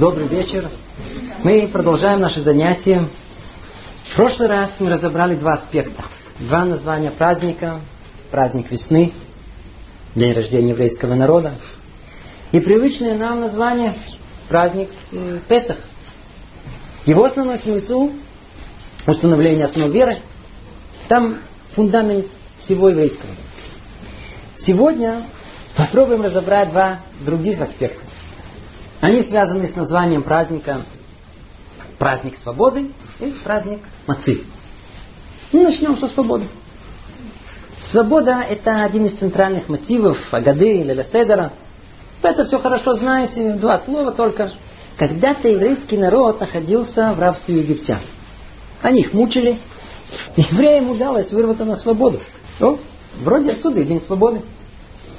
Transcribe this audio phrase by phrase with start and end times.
[0.00, 0.66] Добрый вечер.
[1.44, 3.06] Мы продолжаем наши занятия.
[4.04, 6.04] В прошлый раз мы разобрали два аспекта.
[6.38, 7.78] Два названия праздника.
[8.30, 9.12] Праздник весны,
[10.14, 11.52] день рождения еврейского народа.
[12.50, 13.92] И привычное нам название
[14.48, 14.88] праздник
[15.48, 15.76] Песах.
[17.04, 18.10] Его основной смысл–
[19.06, 20.22] установление основ веры.
[21.08, 21.40] Там
[21.76, 22.24] фундамент
[22.58, 23.32] всего еврейского.
[24.56, 25.20] Сегодня
[25.76, 28.09] попробуем разобрать два других аспекта.
[29.00, 30.82] Они связаны с названием праздника
[31.98, 34.42] праздник свободы и праздник мацы.
[35.52, 36.44] Ну, начнем со свободы.
[37.84, 41.52] Свобода– это один из центральных мотивов Агады или Леседера.
[42.22, 44.52] Это все хорошо знаете, два слова только.
[44.96, 48.00] Когда-то еврейский народ находился в рабстве египтян.
[48.82, 49.56] Они их мучили.
[50.36, 52.20] Евреям удалось вырваться на свободу.
[52.60, 52.76] О,
[53.22, 54.42] вроде отсюда и День свободы.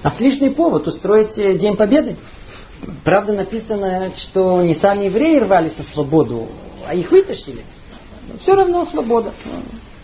[0.04, 2.16] Отличный повод устроить День Победы.
[3.04, 6.48] Правда, написано, что не сами евреи рвались на свободу,
[6.88, 7.64] а их вытащили.
[8.40, 9.32] Все равно свобода.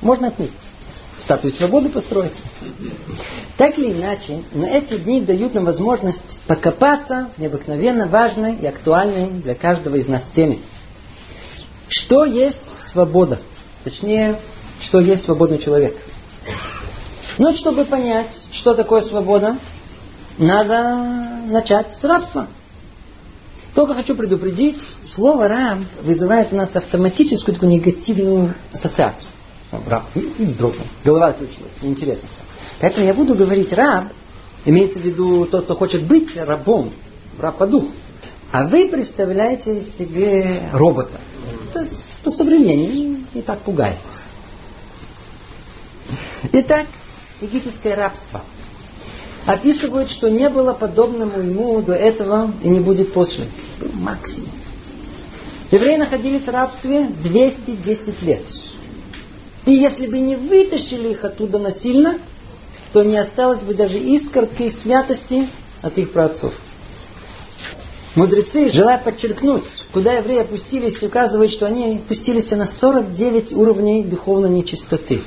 [0.02, 0.54] Можно отметить.
[1.20, 2.44] Статую свободы построить.
[3.58, 9.32] Так или иначе, но эти дни дают нам возможность покопаться в необыкновенно важной и актуальной
[9.32, 10.60] для каждого из нас теме.
[11.90, 13.40] Что есть свобода?
[13.84, 14.40] Точнее,
[14.82, 15.98] что есть свободный человек.
[17.38, 19.58] Но чтобы понять, что такое свобода,
[20.38, 20.96] надо
[21.48, 22.48] начать с рабства.
[23.78, 29.30] Только хочу предупредить, слово «раб» вызывает у нас автоматическую такую негативную ассоциацию.
[29.86, 30.84] Раб, и вздрогнул.
[31.06, 31.74] Голова отключилась.
[31.84, 32.42] Неинтересно все.
[32.82, 34.06] Поэтому я буду говорить «раб»,
[34.66, 36.92] имеется в виду тот, кто хочет быть рабом,
[37.38, 37.92] раб по духу.
[38.52, 41.20] А вы представляете себе робота.
[41.70, 41.86] Это
[42.24, 44.00] по современному не так пугает.
[46.52, 46.88] Итак,
[47.42, 48.42] египетское рабство–
[49.48, 53.48] описывают, что не было подобному ему до этого и не будет после.
[53.80, 54.52] Был максимум.
[55.72, 58.42] Евреи находились в рабстве 210 лет.
[59.66, 62.20] И если бы не вытащили их оттуда насильно,
[62.92, 65.48] то не осталось бы даже искорки святости
[65.82, 66.54] от их праотцов.
[68.16, 69.64] Мудрецы, желая подчеркнуть,
[69.94, 75.22] куда евреи опустились, указывают, что они опустились на 49 уровней духовной нечистоты.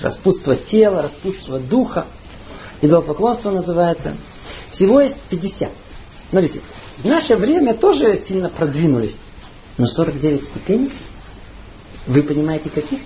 [0.00, 2.06] Распутство тела, распутство духа
[2.82, 4.16] идолопоклонство называется.
[4.70, 5.70] Всего есть 50.
[6.30, 6.60] Смотрите,
[6.98, 9.16] в наше время тоже сильно продвинулись.
[9.78, 10.92] Но 49 ступеней?
[12.06, 13.00] Вы понимаете, каких?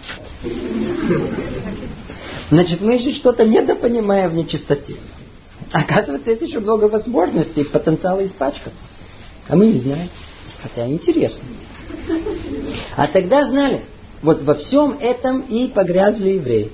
[2.50, 4.94] Значит, мы еще что-то недопонимаем в нечистоте.
[5.72, 8.82] Оказывается, есть еще много возможностей, потенциала испачкаться.
[9.48, 10.08] А мы не знаем.
[10.62, 11.42] Хотя интересно.
[12.96, 13.82] А тогда знали.
[14.22, 16.72] Вот во всем этом и погрязли евреи.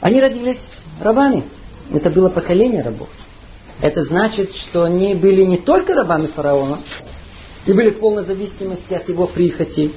[0.00, 1.44] Они родились рабами.
[1.92, 3.08] Это было поколение рабов.
[3.80, 6.78] Это значит, что они были не только рабами фараона,
[7.66, 9.92] и были в полной зависимости от его прихоти,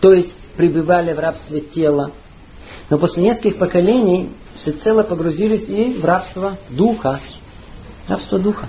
[0.00, 2.12] то есть пребывали в рабстве тела.
[2.88, 7.20] Но после нескольких поколений всецело погрузились и в рабство духа.
[8.08, 8.68] Рабство духа.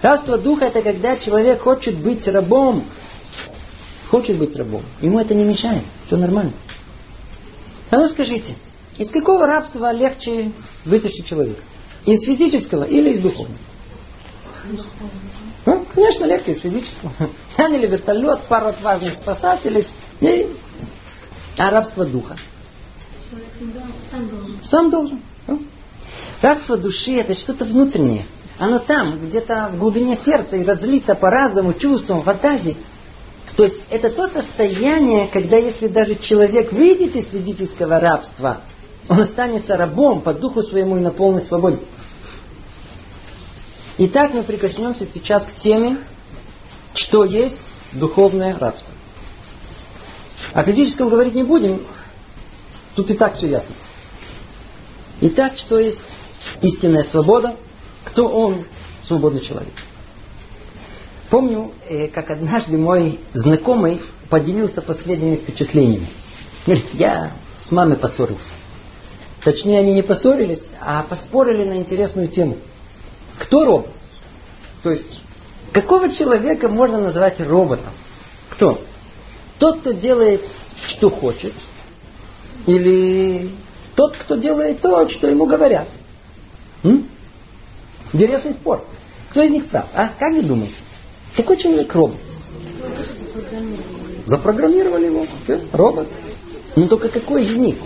[0.00, 2.84] Рабство духа это когда человек хочет быть рабом.
[4.10, 4.82] Хочет быть рабом.
[5.02, 5.82] Ему это не мешает.
[6.06, 6.52] Все нормально.
[7.90, 8.54] А ну скажите,
[8.98, 10.52] из какого рабства легче
[10.84, 11.60] вытащить человека?
[12.04, 13.58] Из физического или из духовного?
[15.66, 17.12] Ну, конечно, легче из физического.
[17.58, 19.84] Наняли вертолет, пару отважных спасателей.
[20.20, 20.48] И...
[21.58, 22.36] А рабство духа?
[24.62, 25.20] Сам должен.
[25.46, 25.62] Ну.
[26.40, 28.24] Рабство души это что-то внутреннее.
[28.58, 32.76] Оно там, где-то в глубине сердца и разлито по разуму, чувствам, фантазии.
[33.56, 38.60] То есть это то состояние, когда если даже человек выйдет из физического рабства,
[39.08, 41.78] он останется рабом по духу своему и на полной свободе.
[43.96, 45.98] Итак, мы прикоснемся сейчас к теме,
[46.94, 48.88] что есть духовное рабство.
[50.52, 51.84] О физическом говорить не будем,
[52.94, 53.74] тут и так все ясно.
[55.20, 56.04] Итак, что есть
[56.62, 57.56] истинная свобода,
[58.04, 58.64] кто он,
[59.04, 59.72] свободный человек.
[61.30, 64.00] Помню, э, как однажды мой знакомый
[64.30, 66.08] поделился последними впечатлениями.
[66.94, 68.52] Я с мамой поссорился.
[69.44, 72.56] Точнее, они не поссорились, а поспорили на интересную тему.
[73.38, 73.92] Кто робот?
[74.82, 75.20] То есть,
[75.72, 77.92] какого человека можно назвать роботом?
[78.50, 78.80] Кто?
[79.58, 80.42] Тот, кто делает,
[80.86, 81.52] что хочет,
[82.66, 83.50] или
[83.94, 85.88] тот, кто делает то, что ему говорят.
[86.82, 87.08] М?
[88.12, 88.84] Интересный спор.
[89.30, 89.86] Кто из них прав?
[89.94, 90.12] А?
[90.18, 90.74] Как вы думаете?
[91.36, 92.18] Какой человек робот?
[94.24, 95.26] Запрограммировали его.
[95.72, 96.08] Робот.
[96.76, 97.76] Ну только какой из них?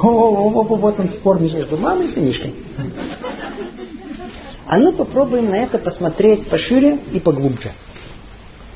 [0.00, 2.54] Вот он спор между мамой и сынишкой.
[4.66, 7.72] А ну попробуем на это посмотреть пошире и поглубже.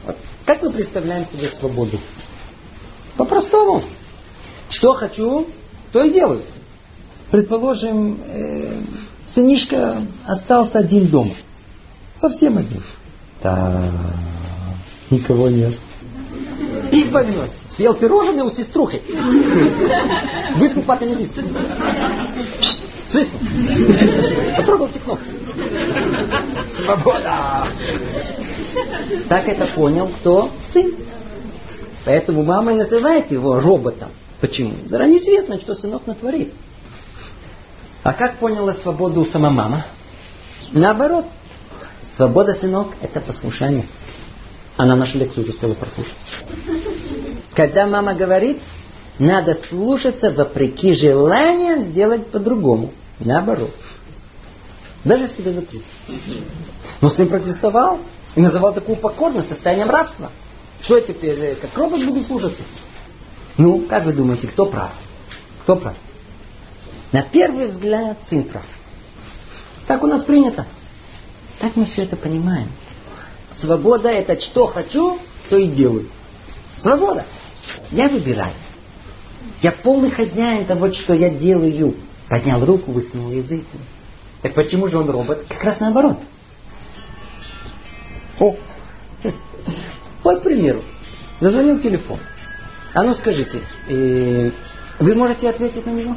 [0.05, 0.17] Вот.
[0.45, 1.99] Как мы представляем себе свободу?
[3.17, 3.83] По-простому.
[4.69, 5.47] Что хочу,
[5.93, 6.43] то и делаю.
[7.31, 8.73] Предположим, э,
[9.35, 11.35] сынишка остался один дома.
[12.17, 12.83] Совсем один.
[13.43, 13.91] Да,
[15.11, 15.75] никого нет.
[16.93, 17.51] И понес.
[17.77, 19.03] Съел пирожное у сеструхи.
[20.55, 21.35] Выпил папин лист.
[23.07, 23.43] Свистнул.
[24.57, 25.19] Потрогал стекло.
[26.69, 27.69] Свобода.
[29.29, 30.51] Так это понял кто?
[30.67, 30.95] Сын.
[32.07, 34.09] Поэтому мама и называет его роботом.
[34.41, 34.73] Почему?
[34.87, 36.55] Заранее известно, что сынок натворит.
[38.05, 39.85] А как поняла свободу сама мама?
[40.73, 41.27] Наоборот.
[42.03, 43.87] Свобода, сынок, это послушание.
[44.79, 46.15] Она нашу лекцию успела прослушать.
[47.57, 48.61] Когда мама говорит,
[49.19, 52.93] надо слушаться вопреки желаниям сделать по-другому.
[53.19, 53.75] Наоборот.
[55.05, 55.87] Даже если тебе за 30.
[57.01, 57.99] Но сын протестовал
[58.35, 60.31] и называл такую покорность состоянием рабства.
[60.83, 62.61] Что я теперь, э, как робот буду слушаться?
[63.57, 64.93] Ну, как вы думаете, кто прав?
[65.63, 65.95] Кто прав?
[67.13, 68.67] На первый взгляд сын прав.
[69.87, 70.67] Так у нас принято.
[71.59, 72.69] Так мы все это понимаем.
[73.51, 75.19] Свобода это что хочу,
[75.49, 76.07] то и делаю.
[76.77, 77.25] Свобода.
[77.91, 78.53] Я выбираю.
[79.63, 81.95] Я полный хозяин того, что я делаю.
[82.29, 83.65] Поднял руку, высунул язык.
[84.43, 85.47] Так почему же он робот?
[85.49, 86.19] Как раз наоборот.
[88.39, 88.57] О,
[90.23, 90.83] по примеру,
[91.41, 92.19] зазвонил телефон.
[92.93, 94.51] А ну скажите, э,
[94.99, 96.17] вы можете ответить на него?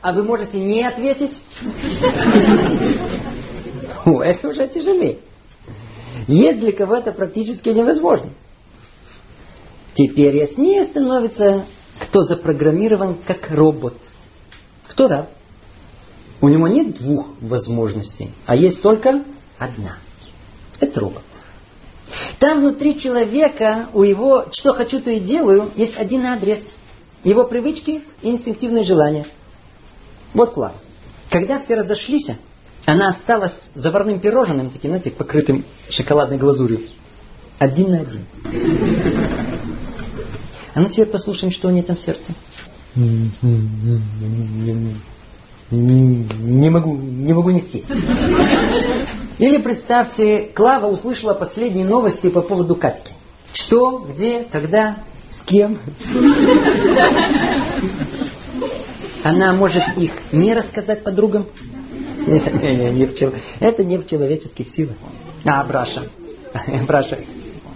[0.00, 1.40] А вы можете не ответить?
[4.04, 5.18] Это уже тяжелее.
[6.26, 8.30] Есть для кого это практически невозможно.
[9.94, 11.66] Теперь яснее становится,
[11.98, 13.96] кто запрограммирован как робот.
[14.88, 15.30] Кто раб?
[16.40, 19.22] У него нет двух возможностей, а есть только
[19.58, 19.96] одна.
[20.80, 21.22] Это робот.
[22.38, 26.76] Там внутри человека, у его «что хочу, то и делаю» есть один адрес.
[27.22, 29.26] Его привычки и инстинктивные желания.
[30.34, 30.74] Вот Клара.
[31.30, 32.30] Когда все разошлись,
[32.84, 36.80] она осталась заварным пирожным, таким, знаете, покрытым шоколадной глазурью.
[37.60, 38.26] Один на один.
[40.74, 42.32] А ну теперь послушаем, что у нее там в сердце.
[45.70, 47.84] Не могу, не могу нести.
[49.38, 53.12] Или представьте, Клава услышала последние новости по поводу Катьки.
[53.52, 54.98] Что, где, когда,
[55.30, 55.78] с кем.
[59.24, 61.46] Она может их не рассказать подругам.
[62.26, 63.32] Это не, не в, чел...
[63.60, 64.96] это не в человеческих силах.
[65.44, 66.08] А, Браша.
[66.86, 67.18] Браша.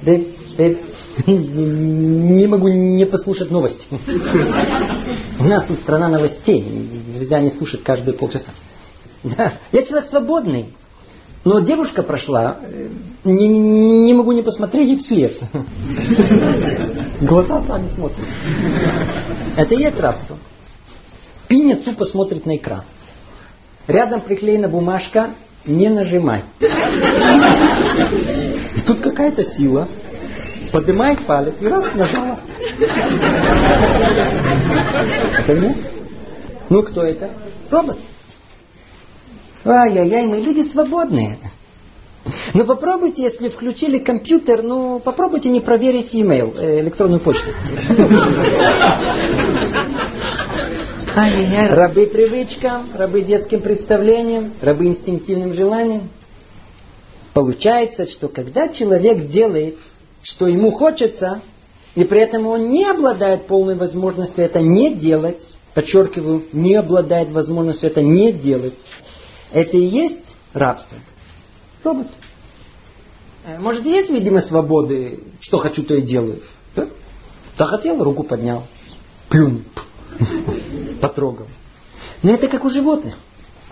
[0.02, 0.36] Бэб,
[1.26, 3.87] не могу не послушать новости.
[5.41, 6.64] У нас тут страна новостей.
[7.14, 8.53] Нельзя не слушать каждые полчаса.
[9.23, 10.75] Я человек свободный.
[11.44, 12.56] Но девушка прошла,
[13.23, 15.38] не, не могу не посмотреть ей вслед.
[17.20, 18.26] Глаза сами смотрят.
[19.56, 20.37] Это и есть рабство.
[21.47, 22.82] Пиня тупо смотрит на экран.
[23.87, 25.31] Рядом приклеена бумажка
[25.64, 26.43] «Не нажимай».
[26.61, 26.67] И
[28.85, 29.88] тут какая-то сила
[30.76, 32.38] поднимает палец и раз нажала.
[36.69, 37.31] Ну кто это?
[37.70, 37.96] Робот.
[39.64, 41.38] Ай-яй-яй, мы люди свободные.
[42.52, 47.49] Но попробуйте, если включили компьютер, ну попробуйте не проверить e-mail, э, электронную почту.
[51.16, 56.11] Ай-яй-яй, рабы привычкам, рабы детским представлениям, рабы инстинктивным желаниям.
[57.33, 59.76] Получается, что когда человек делает,
[60.26, 61.40] что ему хочется,
[61.95, 67.88] и при этом он не обладает полной возможностью это не делать, подчеркиваю, не обладает возможностью
[67.88, 68.75] это не делать,
[69.52, 70.99] это и есть рабство.
[71.85, 72.09] Робот.
[73.45, 76.40] Э, может, есть, видимо, свободы, что хочу, то и делаю.
[76.75, 76.88] Да?
[77.56, 78.66] Захотел, руку поднял.
[79.28, 79.62] Плюнул.
[81.00, 81.47] Потрогал.
[82.25, 83.14] Но это как у животных.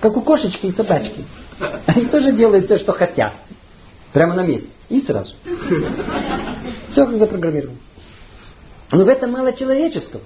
[0.01, 1.25] Как у кошечки и собачки.
[1.87, 3.33] Они тоже делают все, что хотят.
[4.13, 4.69] Прямо на месте.
[4.89, 5.35] И сразу.
[6.91, 7.79] Все как запрограммировано.
[8.93, 10.23] Но в этом мало человеческого.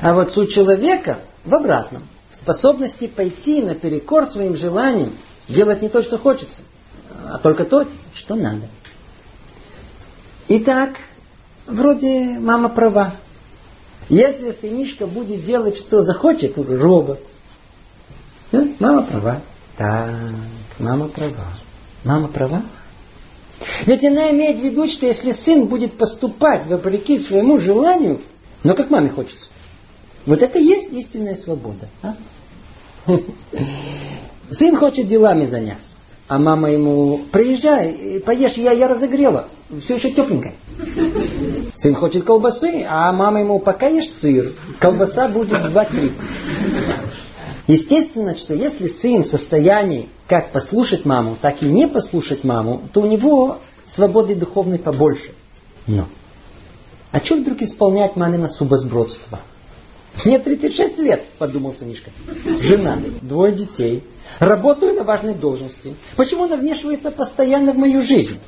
[0.00, 5.12] А вот суть человека в обратном способности пойти наперекор своим желаниям,
[5.48, 6.62] делать не то, что хочется,
[7.26, 8.68] а только то, что надо.
[10.48, 10.96] Итак,
[11.66, 13.14] вроде мама права.
[14.08, 17.20] Если сынишка будет делать, что захочет, робот.
[18.78, 19.40] Мама права.
[19.76, 20.10] Так,
[20.78, 21.46] мама права.
[22.04, 22.62] Мама права?
[23.86, 28.20] Ведь она имеет в виду, что если сын будет поступать вопреки своему желанию,
[28.62, 29.46] но как маме хочется,
[30.26, 31.88] вот это и есть истинная свобода.
[32.02, 32.14] А?
[34.50, 35.92] Сын хочет делами заняться.
[36.28, 39.48] А мама ему, приезжай, поешь, я, я разогрела.
[39.84, 40.54] Все еще тепленькое.
[41.74, 46.12] Сын хочет колбасы, а мама ему, пока ешь сыр, колбаса будет 2-3.
[47.66, 53.02] Естественно, что если сын в состоянии как послушать маму, так и не послушать маму, то
[53.02, 55.32] у него свободы духовной побольше.
[55.86, 56.06] Но.
[57.12, 59.40] А что вдруг исполнять мамино субосбродство?
[60.24, 62.10] Мне 36 лет, подумал сынишка.
[62.60, 64.04] Жена, двое детей.
[64.40, 65.94] Работаю на важной должности.
[66.16, 68.38] Почему она вмешивается постоянно в мою жизнь?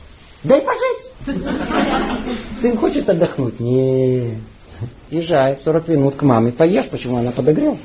[0.43, 1.41] Дай пожить.
[2.61, 3.61] Сын хочет отдохнуть?
[3.61, 4.41] Не.
[5.11, 7.79] Езжай 40 минут к маме, поешь, почему она подогрела.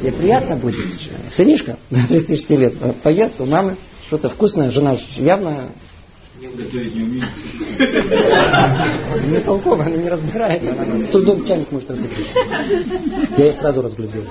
[0.00, 0.84] Тебе приятно будет.
[1.30, 3.76] Сынишка, 36 лет, поест у мамы,
[4.06, 5.70] что-то вкусное, жена явно
[9.24, 12.28] не толково, она не разбирается, она с трудом чайник может разогреть.
[13.36, 14.24] Я ее сразу разглядел.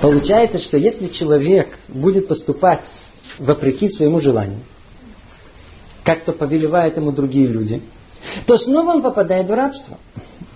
[0.00, 2.86] Получается, что если человек будет поступать
[3.38, 4.60] вопреки своему желанию,
[6.02, 7.82] как то повелевают ему другие люди,
[8.46, 9.98] то снова он попадает в рабство.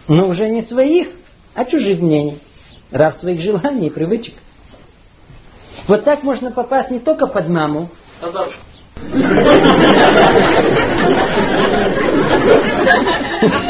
[0.08, 1.08] Но уже не своих,
[1.54, 2.38] а чужих мнений.
[2.90, 4.34] Раб своих желаний и привычек.
[5.86, 7.88] Вот так можно попасть не только под маму.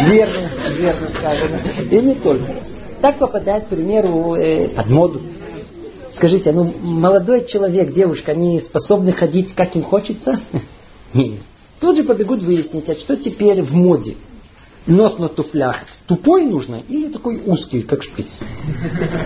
[0.00, 1.60] Верно, верно сказано.
[1.90, 2.62] И не только.
[3.00, 5.22] Так попадает, к примеру, э, под моду.
[6.12, 10.38] Скажите, ну молодой человек, девушка, они способны ходить, как им хочется?
[11.14, 11.40] Нет.
[11.80, 14.16] Тут же побегут выяснить, а что теперь в моде
[14.86, 18.40] нос на туфлях тупой нужно или такой узкий, как шпиц?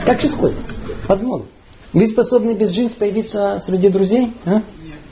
[0.04, 0.58] Как исходит?
[1.06, 1.46] Под ногу.
[1.92, 4.32] Вы способны без джинс появиться среди друзей?
[4.44, 4.62] А?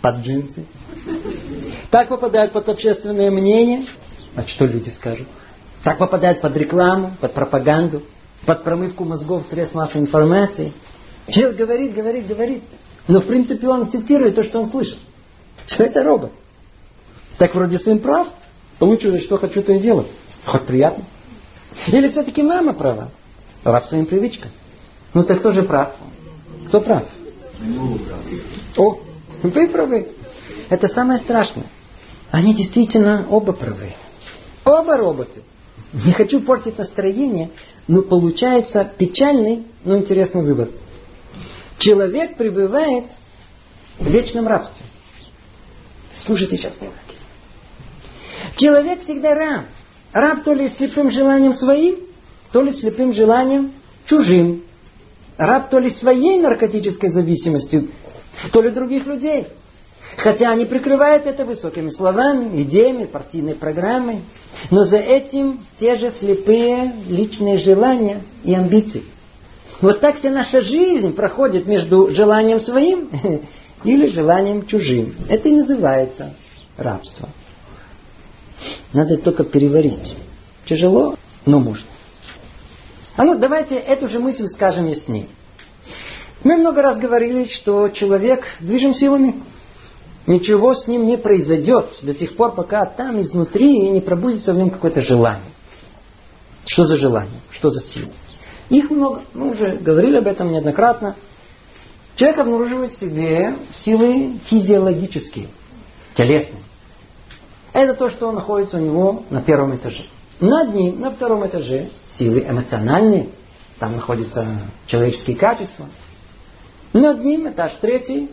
[0.02, 0.66] Под джинсы.
[1.90, 3.84] Так попадают под общественное мнение.
[4.36, 5.28] А что люди скажут?
[5.82, 8.02] Так попадают под рекламу, под пропаганду,
[8.46, 10.72] под промывку мозгов средств массовой информации.
[11.28, 12.62] Человек говорит, говорит, говорит.
[13.06, 14.98] Но в принципе он цитирует то, что он слышит.
[15.66, 16.32] Что это робот.
[17.38, 18.28] Так вроде сын прав.
[18.80, 20.06] Лучше, что хочу, то и делать.
[20.46, 21.04] Хоть приятно.
[21.88, 23.10] Или все-таки мама права?
[23.64, 24.50] Раб своим привычкам.
[25.14, 25.94] Ну так кто же прав?
[26.68, 27.04] Кто прав?
[28.76, 29.00] О,
[29.42, 30.08] вы правы.
[30.68, 31.66] Это самое страшное.
[32.30, 33.92] Они действительно оба правы.
[34.64, 35.42] Оба роботы.
[35.92, 37.50] Не хочу портить настроение,
[37.86, 40.70] но получается печальный, но интересный вывод.
[41.78, 43.04] Человек пребывает
[43.98, 44.84] в вечном рабстве.
[46.18, 47.02] Слушайте сейчас внимательно.
[48.56, 49.64] Человек всегда раб.
[50.14, 51.96] Раб то ли слепым желанием своим,
[52.52, 53.72] то ли слепым желанием
[54.06, 54.62] чужим.
[55.36, 57.88] Раб то ли своей наркотической зависимостью,
[58.52, 59.48] то ли других людей.
[60.16, 64.20] Хотя они прикрывают это высокими словами, идеями, партийной программой.
[64.70, 69.02] Но за этим те же слепые личные желания и амбиции.
[69.80, 73.10] Вот так вся наша жизнь проходит между желанием своим
[73.84, 75.16] или желанием чужим.
[75.28, 76.34] Это и называется
[76.76, 77.28] рабство.
[78.92, 80.16] Надо только переварить.
[80.66, 81.86] Тяжело, но можно.
[83.16, 85.26] А ну давайте эту же мысль скажем яснее.
[86.42, 89.34] Мы много раз говорили, что человек движим силами.
[90.26, 94.70] Ничего с ним не произойдет до тех пор, пока там изнутри не пробудется в нем
[94.70, 95.42] какое-то желание.
[96.66, 97.40] Что за желание?
[97.50, 98.10] Что за сила?
[98.70, 99.22] Их много.
[99.34, 101.14] Мы уже говорили об этом неоднократно.
[102.16, 105.48] Человек обнаруживает в себе силы физиологические,
[106.14, 106.62] телесные.
[107.74, 110.04] Это то, что находится у него на первом этаже.
[110.40, 113.28] Над ним, на втором этаже, силы эмоциональные.
[113.80, 114.46] Там находятся
[114.86, 115.86] человеческие качества.
[116.92, 118.30] Над ним этаж третий.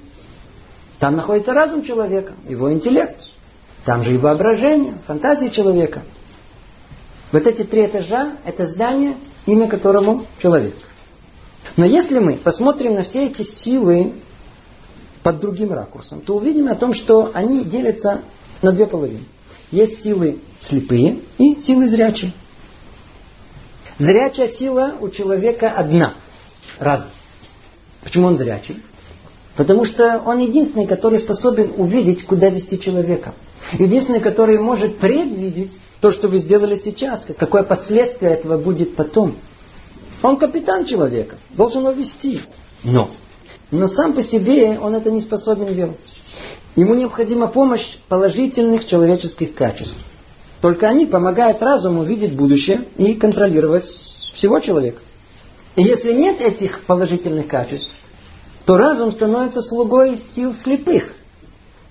[0.99, 3.17] Там находится разум человека, его интеллект.
[3.83, 6.03] Там же и воображение, фантазия человека.
[7.31, 9.15] Вот эти три этажа– это здание,
[9.47, 10.75] имя которому человек.
[11.77, 14.13] Но если мы посмотрим на все эти силы
[15.23, 18.21] под другим ракурсом, то увидим о том, что они делятся
[18.61, 19.23] на две половины.
[19.71, 22.33] Есть силы слепые и силы зрячие.
[23.97, 26.13] Зрячая сила у человека одна.
[26.79, 27.07] Разум.
[28.01, 28.81] Почему он зрячий?
[29.55, 33.33] Потому что он единственный, который способен увидеть, куда вести человека.
[33.73, 39.35] Единственный, который может предвидеть то, что вы сделали сейчас, какое последствие этого будет потом.
[40.23, 42.41] Он капитан человека, должен его вести.
[42.83, 43.09] Но,
[43.69, 45.99] но сам по себе он это не способен делать.
[46.75, 49.95] Ему необходима помощь положительных человеческих качеств.
[50.61, 54.99] Только они помогают разуму видеть будущее и контролировать всего человека.
[55.75, 57.91] И если нет этих положительных качеств,
[58.65, 61.13] то разум становится слугой сил слепых.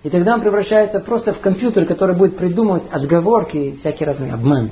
[0.02, 4.70] И тогда он превращается просто в компьютер, который будет придумывать отговорки и всякие разные обманы.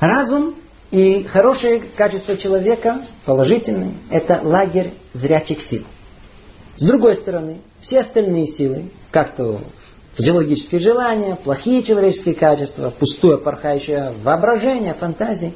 [0.00, 0.54] Разум
[0.90, 5.84] И хорошее качество человека, положительное, это лагерь зрячих сил.
[6.80, 9.60] С другой стороны, все остальные силы, как то
[10.16, 15.52] физиологические желания, плохие человеческие качества, пустое порхающее воображение, фантазии,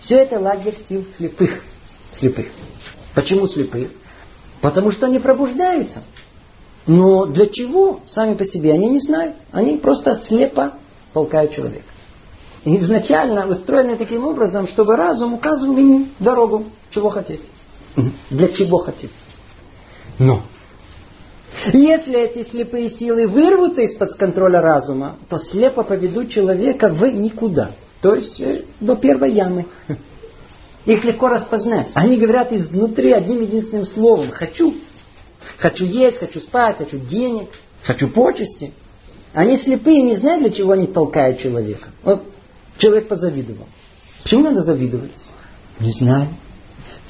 [0.00, 1.60] все это лагерь сил слепых.
[2.14, 2.46] Слепых.
[3.14, 3.90] Почему слепых?
[4.62, 6.00] Потому что они пробуждаются.
[6.86, 9.36] Но для чего сами по себе они не знают.
[9.50, 10.72] Они просто слепо
[11.12, 11.84] толкают человека.
[12.64, 17.42] изначально устроены таким образом, чтобы разум указывал им дорогу, чего хотеть.
[18.30, 19.10] Для чего хотеть.
[20.18, 20.40] Но
[21.72, 27.70] если эти слепые силы вырвутся из-под контроля разума, то слепо поведут человека в никуда.
[28.00, 29.66] То есть э, до первой ямы.
[30.84, 31.90] Их легко распознать.
[31.94, 34.74] Они говорят изнутри одним единственным словом «хочу».
[35.58, 37.50] Хочу есть, хочу спать, хочу денег,
[37.82, 38.72] хочу почести.
[39.32, 41.88] Они слепые, не знают, для чего они толкают человека.
[42.02, 42.24] Вот
[42.78, 43.66] человек позавидовал.
[44.22, 45.14] Почему надо завидовать?
[45.78, 46.28] Не знаю.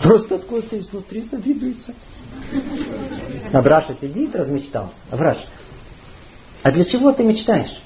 [0.03, 1.95] Просто откуда-то изнутри завидуется.
[3.53, 4.97] Абраша сидит, размечтался.
[5.11, 5.39] Абраш,
[6.63, 7.81] а для чего ты мечтаешь?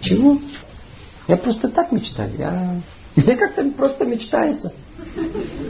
[0.00, 0.38] Чего?
[1.28, 2.34] Я просто так мечтаю.
[2.36, 2.80] Я...
[3.14, 4.72] Мне как-то просто мечтается.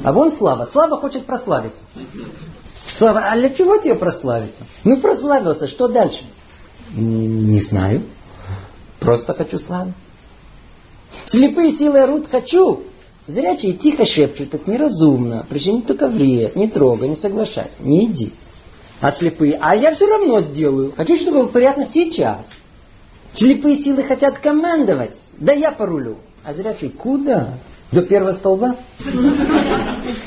[0.05, 0.65] А вон Слава.
[0.65, 1.85] Слава хочет прославиться.
[2.93, 4.65] Слава, а для чего тебе прославиться?
[4.85, 6.25] Ну, прославился, что дальше?
[6.95, 8.03] Не знаю.
[9.01, 9.93] Просто хочу славы.
[11.27, 12.85] Слепые силы орут «хочу».
[13.29, 15.47] Зрячие тихо шепчут, это неразумно.
[15.49, 18.33] Причем только вред, не трогай, не соглашайся, не иди.
[19.03, 20.93] А слепые, а я все равно сделаю.
[20.97, 22.47] Хочу, чтобы было приятно сейчас.
[23.33, 25.17] Слепые силы хотят командовать.
[25.39, 26.19] Да я порулю.
[26.45, 27.55] А зрячие, куда?
[27.91, 28.77] До первого столба?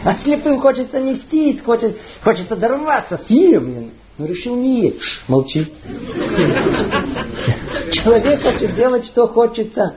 [0.04, 3.92] А слепым хочется нестись, хочет, хочется дорваться, съем.
[4.18, 5.02] Но решил не есть.
[5.02, 5.72] Ш, молчи.
[7.94, 9.96] Человек хочет делать, что хочется.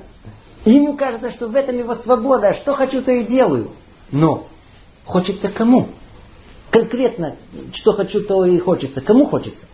[0.65, 2.55] Ему кажется, что в этом его свобода.
[2.55, 3.73] Что хочу, то и делаю.
[4.13, 4.47] Но
[5.05, 5.89] хочется кому?
[6.71, 7.37] Конкретно,
[7.73, 9.01] что хочу, то и хочется.
[9.01, 9.65] Кому хочется?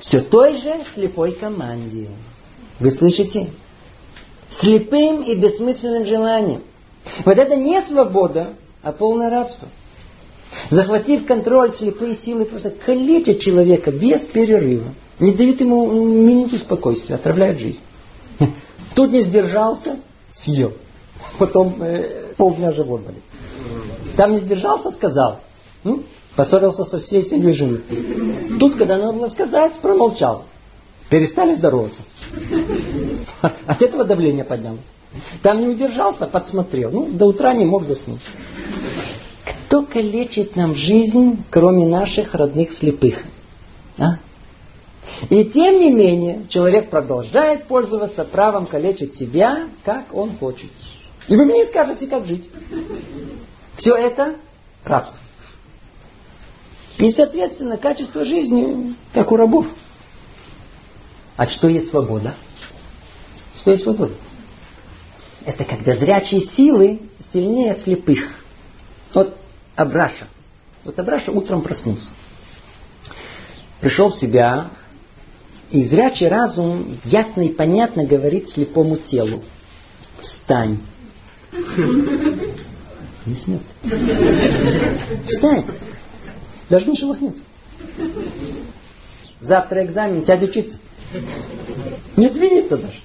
[0.00, 2.08] Все той же слепой команде.
[2.80, 3.50] Вы слышите?
[4.50, 6.62] Слепым и бессмысленным желанием.
[7.24, 9.68] Вот это не свобода, а полное рабство.
[10.70, 14.94] Захватив контроль, слепые силы просто калечат человека без перерыва.
[15.18, 17.80] Не дают ему минуту спокойствия, отравляют жизнь.
[18.94, 19.98] Тут не сдержался,
[20.32, 20.72] съел.
[21.38, 23.22] Потом э, полдня живот болит.
[24.16, 25.40] Там не сдержался, сказал.
[25.84, 26.04] М?
[26.36, 27.80] Поссорился со всей семьей жены.
[28.58, 30.44] Тут, когда надо было сказать, промолчал.
[31.08, 32.02] Перестали здороваться.
[33.66, 34.80] От этого давление поднялось.
[35.42, 36.90] Там не удержался, подсмотрел.
[36.90, 38.20] Ну, до утра не мог заснуть.
[39.44, 43.22] Кто калечит нам жизнь, кроме наших родных слепых?
[43.98, 44.18] А?
[45.30, 50.70] И тем не менее, человек продолжает пользоваться правом калечить себя, как он хочет.
[51.28, 52.48] И вы мне не скажете, как жить.
[53.76, 54.34] Все это
[54.84, 55.18] рабство.
[56.98, 59.66] И, соответственно, качество жизни, как у рабов.
[61.36, 62.34] А что есть свобода?
[63.58, 64.14] Что есть свобода?
[65.44, 67.00] Это когда зрячие силы
[67.32, 68.34] сильнее слепых.
[69.12, 69.36] Вот
[69.74, 70.28] Абраша.
[70.84, 72.10] Вот Абраша утром проснулся.
[73.80, 74.70] Пришел в себя,
[75.70, 79.42] и зрячий разум ясно и понятно говорит слепому телу.
[80.20, 80.78] Встань.
[83.26, 83.58] Не.
[85.26, 85.64] Встань.
[86.68, 87.40] Даже не шелохнется.
[89.40, 90.76] Завтра экзамен, сядь учиться.
[92.16, 93.00] Не двинется даже.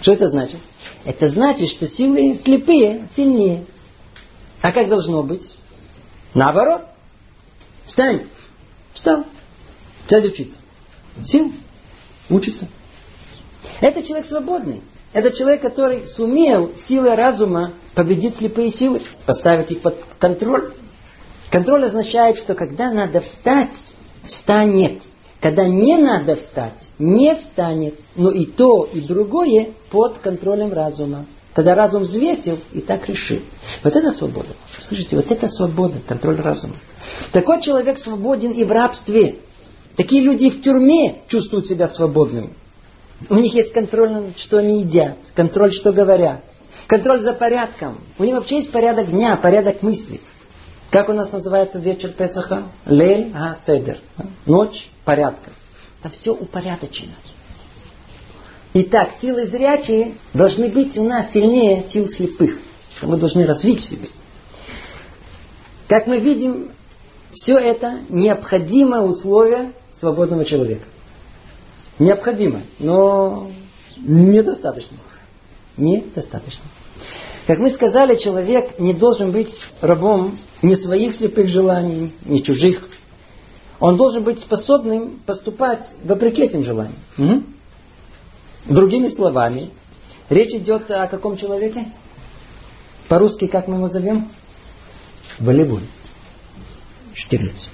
[0.00, 0.60] Что это значит?
[1.04, 3.64] Это значит, что силы слепые сильнее.
[4.62, 5.54] А как должно быть?
[6.34, 6.82] Наоборот.
[7.86, 8.22] Встань.
[8.92, 9.24] Встал.
[10.08, 10.56] Сядь учиться.
[11.24, 11.52] Сил.
[12.30, 12.68] Учится.
[13.80, 14.82] Это человек свободный.
[15.12, 20.72] Это человек, который сумел силой разума победить слепые силы, поставить их под контроль.
[21.54, 25.02] Контроль означает, что когда надо встать, встанет.
[25.40, 27.94] Когда не надо встать, не встанет.
[28.16, 31.26] Но и то, и другое под контролем разума.
[31.52, 33.38] Когда разум взвесил и так решил.
[33.84, 34.48] Вот это свобода.
[34.80, 36.74] Слушайте, вот это свобода, контроль разума.
[37.30, 39.36] Такой человек свободен и в рабстве.
[39.94, 42.50] Такие люди в тюрьме чувствуют себя свободными.
[43.30, 46.42] У них есть контроль, что они едят, контроль, что говорят,
[46.88, 47.96] контроль за порядком.
[48.18, 50.20] У них вообще есть порядок дня, порядок мыслей.
[50.94, 52.68] Как у нас называется вечер Песаха?
[52.86, 53.34] Лель
[53.66, 53.98] седер.
[54.46, 55.50] Ночь порядка.
[56.00, 57.10] Там все упорядочено.
[58.74, 62.60] Итак, силы зрячие должны быть у нас сильнее сил слепых.
[63.02, 64.06] Мы должны развить в себе.
[65.88, 66.70] Как мы видим,
[67.34, 70.84] все это необходимое условие свободного человека.
[71.98, 73.50] Необходимо, но
[73.96, 74.98] недостаточно.
[75.76, 76.62] Недостаточно.
[77.46, 82.88] Как мы сказали, человек не должен быть рабом ни своих слепых желаний, ни чужих.
[83.80, 86.96] Он должен быть способным поступать вопреки этим желаниям.
[87.18, 87.42] Угу.
[88.66, 89.70] Другими словами,
[90.30, 91.92] речь идет о каком человеке?
[93.08, 94.30] По-русски как мы его зовем?
[95.38, 95.80] Волейбол.
[97.12, 97.68] Штирлиц.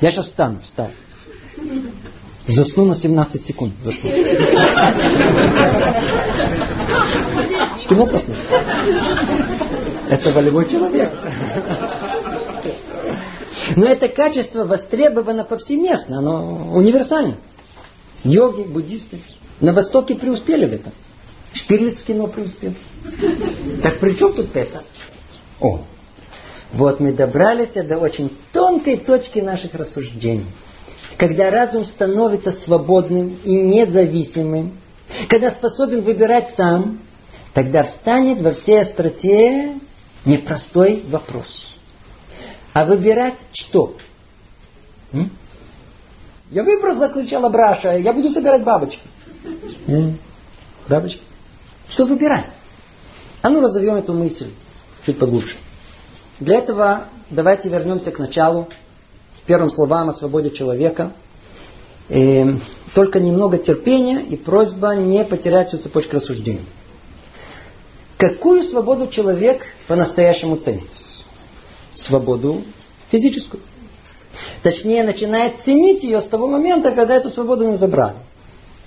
[0.00, 0.90] Я сейчас встану, встаю.
[2.48, 3.74] Засну на 17 секунд.
[3.84, 4.10] Засну.
[7.88, 8.44] Кино посмотришь.
[10.08, 11.12] Это волевой человек.
[13.76, 17.36] Но это качество востребовано повсеместно, оно универсально.
[18.24, 19.18] Йоги, буддисты
[19.60, 20.92] на Востоке преуспели в этом.
[21.52, 22.72] Штирлиц в кино преуспел.
[23.82, 24.84] Так при чем тут Песах?
[25.60, 25.82] О,
[26.72, 30.46] вот мы добрались до очень тонкой точки наших рассуждений.
[31.18, 34.78] Когда разум становится свободным и независимым,
[35.28, 37.00] когда способен выбирать сам,
[37.54, 39.80] тогда встанет во всей остроте
[40.24, 41.74] непростой вопрос.
[42.72, 43.96] А выбирать что?
[45.12, 45.32] М?
[46.52, 49.02] Я выбрал, закричала Браша, я буду собирать бабочки.
[49.88, 50.18] М?
[50.88, 51.22] Бабочки?
[51.88, 52.46] Что выбирать?
[53.42, 54.50] А ну разовьем эту мысль
[55.04, 55.56] чуть поглубже.
[56.38, 58.68] Для этого давайте вернемся к началу,
[59.48, 61.12] первым словам о свободе человека.
[62.08, 62.44] И
[62.94, 66.64] только немного терпения и просьба не потерять всю цепочку рассуждений.
[68.18, 70.88] Какую свободу человек по-настоящему ценит?
[71.94, 72.62] Свободу
[73.10, 73.62] физическую.
[74.62, 78.16] Точнее, начинает ценить ее с того момента, когда эту свободу не забрали.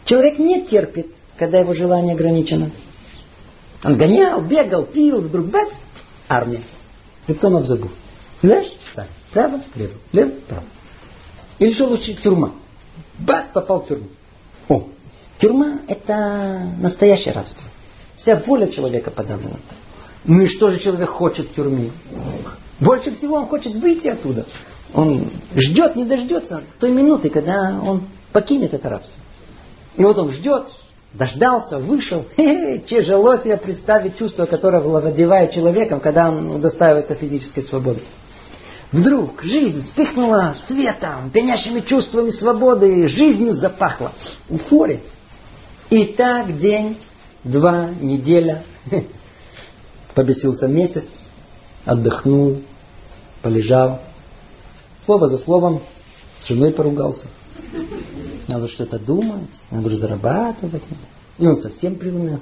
[0.05, 2.71] Человек не терпит, когда его желание ограничено.
[3.83, 5.73] Он гонял, бегал, пил, вдруг бац,
[6.29, 6.61] армия.
[7.27, 7.89] И потом об забыл.
[8.95, 10.63] Так, право, лево, лево, право.
[11.59, 12.51] Или что лучше, тюрьма.
[13.19, 14.07] Бат, попал в тюрьму.
[14.67, 14.87] О,
[15.37, 17.63] тюрьма это настоящее рабство.
[18.17, 19.57] Вся воля человека подавлена.
[20.25, 21.91] Ну и что же человек хочет в тюрьме?
[22.79, 24.45] Больше всего он хочет выйти оттуда.
[24.93, 29.13] Он ждет, не дождется той минуты, когда он покинет это рабство.
[29.95, 30.67] И вот он ждет,
[31.13, 32.25] дождался, вышел.
[32.35, 38.01] Хе-хе, тяжело себе представить чувство, которое владевает человеком, когда он удостаивается физической свободы.
[38.91, 44.11] Вдруг жизнь вспыхнула светом, пенящими чувствами свободы, жизнью запахла.
[44.49, 45.01] Уфоре.
[45.89, 46.97] И так день,
[47.43, 48.63] два, неделя.
[50.13, 51.23] Побесился месяц,
[51.85, 52.61] отдохнул,
[53.41, 54.01] полежал.
[55.05, 55.81] Слово за словом
[56.39, 57.27] с женой поругался.
[58.49, 60.83] Надо что-то думать, надо зарабатывать.
[61.37, 62.41] И он совсем приуныл.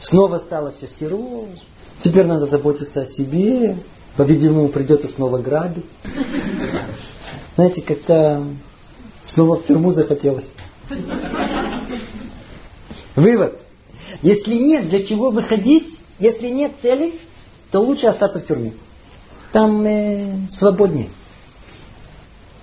[0.00, 1.46] Снова стало все серо.
[2.02, 3.78] Теперь надо заботиться о себе.
[4.16, 5.84] По-видимому, придется снова грабить.
[7.54, 8.46] Знаете, как-то
[9.24, 10.46] снова в тюрьму захотелось.
[13.14, 13.60] Вывод.
[14.22, 17.14] Если нет для чего выходить, если нет цели,
[17.70, 18.74] то лучше остаться в тюрьме.
[19.52, 21.08] Там э, свободнее.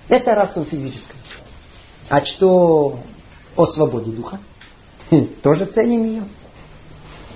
[0.08, 1.16] Это раса физическая.
[2.08, 2.98] А что
[3.56, 4.38] о свободе духа?
[5.42, 6.24] Тоже ценим ее.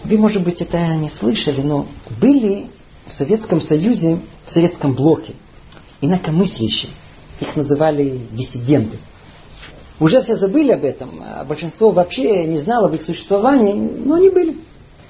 [0.05, 1.87] Вы, может быть, это не слышали, но
[2.21, 2.69] были
[3.09, 5.35] в Советском Союзе, в Советском блоке
[6.01, 6.93] инакомыслящие.
[7.41, 8.99] Их называли диссиденты.
[10.01, 14.31] Уже все забыли об этом, а большинство вообще не знало об их существовании, но они
[14.31, 14.57] были.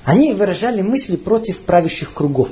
[0.04, 2.48] Они выражали мысли против правящих кругов.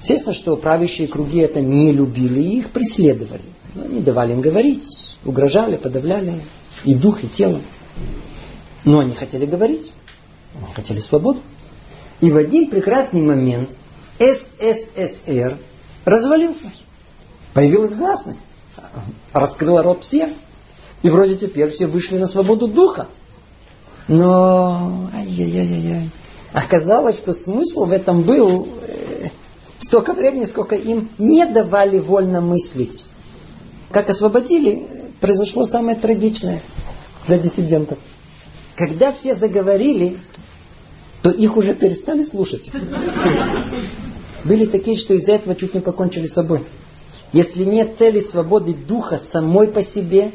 [0.00, 3.42] Естественно, что правящие круги это не любили и их преследовали.
[3.74, 4.84] Но не давали им говорить
[5.24, 6.40] угрожали, подавляли
[6.84, 7.60] и дух, и тело.
[8.84, 9.92] Но они хотели говорить,
[10.56, 11.40] они хотели свободу.
[12.20, 13.70] И в один прекрасный момент
[14.18, 15.58] СССР
[16.04, 16.72] развалился.
[17.52, 18.42] Появилась гласность.
[19.32, 20.30] Раскрыла рот всех.
[21.02, 23.08] И вроде теперь все вышли на свободу духа.
[24.08, 26.10] Но ай-яй-яй-яй.
[26.52, 29.28] Оказалось, что смысл в этом был э,
[29.78, 33.06] столько времени, сколько им не давали вольно мыслить.
[33.90, 34.88] Как освободили,
[35.20, 36.62] произошло самое трагичное
[37.26, 37.98] для диссидентов.
[38.76, 40.18] Когда все заговорили,
[41.24, 42.70] то их уже перестали слушать.
[44.44, 46.64] Были такие, что из-за этого чуть не покончили с собой.
[47.32, 50.32] Если нет цели свободы духа самой по себе,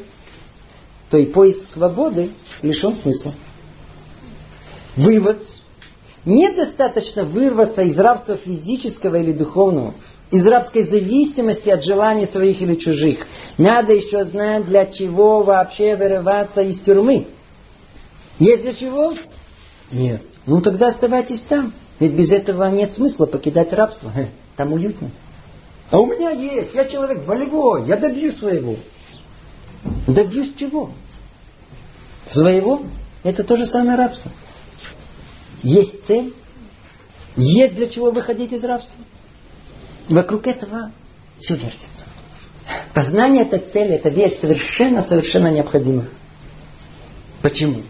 [1.08, 2.30] то и поиск свободы
[2.62, 3.32] лишен смысла.
[4.96, 5.46] Вывод.
[6.24, 9.94] Недостаточно вырваться из рабства физического или духовного–
[10.32, 13.26] из рабской зависимости от желаний своих или чужих.
[13.58, 17.26] Надо еще знать, для чего вообще вырываться из тюрьмы.
[18.38, 19.12] Есть для чего?
[19.90, 20.22] Нет.
[20.50, 21.72] Ну тогда оставайтесь там.
[22.00, 24.12] Ведь без этого нет смысла покидать рабство.
[24.56, 25.12] Там уютно.
[25.92, 26.74] А у меня есть.
[26.74, 27.86] Я человек волевой.
[27.86, 28.74] Я добьюсь своего.
[30.08, 30.90] Добьюсь чего?
[32.28, 32.82] Своего?
[33.22, 34.32] Это то же самое рабство.
[35.62, 36.34] есть цель,
[37.36, 39.04] есть для чего выходить из рабства.
[40.08, 40.90] Вокруг этого
[41.38, 42.06] все вертится.
[42.92, 46.06] Познание этой цели, это вещь совершенно-совершенно необходима.
[47.40, 47.82] Почему?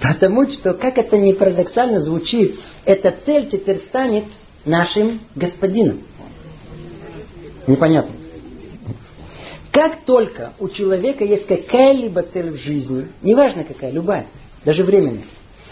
[0.00, 4.24] Потому что, как это не парадоксально звучит, эта цель теперь станет
[4.64, 6.02] нашим господином.
[7.66, 8.14] Непонятно.
[9.72, 14.26] Как только у человека есть какая-либо цель в жизни, неважно какая, любая,
[14.64, 15.24] даже временная,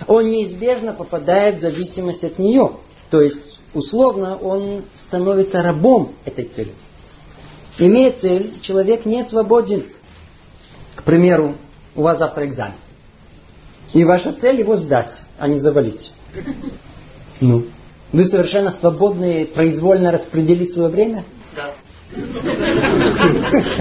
[0.06, 2.76] он неизбежно попадает в зависимость от нее.
[3.10, 6.72] То есть, условно, он становится рабом этой цели.
[7.78, 9.84] Имея цель, человек не свободен.
[10.94, 11.56] К примеру,
[11.94, 12.74] у вас завтра экзамен.
[13.94, 16.12] И ваша цель его сдать, а не завалить.
[17.40, 17.62] Ну,
[18.12, 21.24] вы совершенно свободны произвольно распределить свое время?
[21.56, 21.70] Да.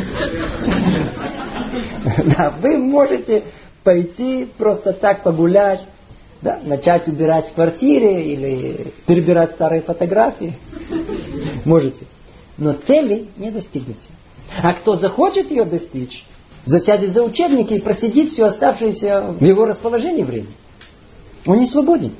[2.37, 3.43] Да, вы можете
[3.83, 5.83] пойти просто так погулять,
[6.41, 10.53] да, начать убирать в квартире или перебирать старые фотографии.
[11.65, 12.05] Можете.
[12.57, 13.99] Но цели не достигнете.
[14.61, 16.23] А кто захочет ее достичь,
[16.65, 20.47] засядет за учебники и просидит все оставшееся в его расположении время.
[21.45, 22.13] Он не свободен.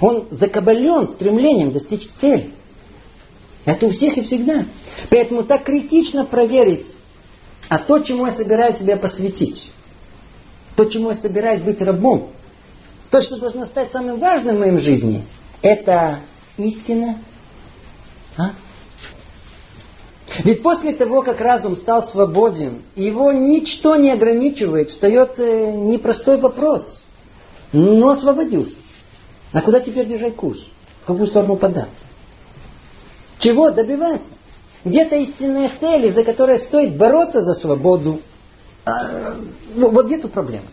[0.00, 2.50] Он закабален стремлением достичь цели.
[3.64, 4.64] Это у всех и всегда.
[5.08, 6.86] Поэтому так критично проверить,
[7.68, 9.70] а то, чему я собираюсь себя посвятить,
[10.76, 12.30] то, чему я собираюсь быть рабом,
[13.10, 15.24] то, что должно стать самым важным в моей жизни,
[15.62, 16.20] это
[16.56, 17.18] истина.
[18.36, 18.52] А?
[20.44, 27.02] Ведь после того, как разум стал свободен, его ничто не ограничивает, встает э, непростой вопрос.
[27.72, 28.76] Но освободился.
[29.52, 30.60] А куда теперь держать курс?
[31.02, 32.04] В какую сторону податься?
[33.38, 34.32] Чего добиваться?
[34.84, 38.20] Где-то истинные цели, за которые стоит бороться за свободу.
[38.86, 39.36] А,
[39.74, 40.66] ну, вот где тут проблема?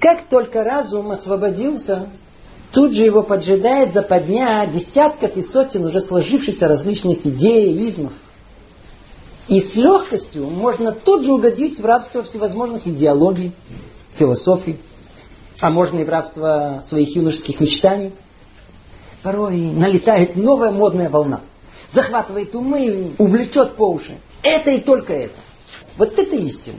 [0.00, 2.08] Как только разум освободился,
[2.72, 8.12] тут же его поджидает западня десятков и сотен уже сложившихся различных идей, измов.
[9.48, 13.52] И с легкостью можно тут же угодить в рабство всевозможных идеологий,
[14.18, 14.78] философий,
[15.60, 18.12] а можно и в рабство своих юношеских мечтаний.
[19.22, 21.40] Порой налетает новая модная волна,
[21.90, 24.18] захватывает умы, увлечет по уши.
[24.42, 25.34] Это и только это.
[25.96, 26.78] Вот это истина.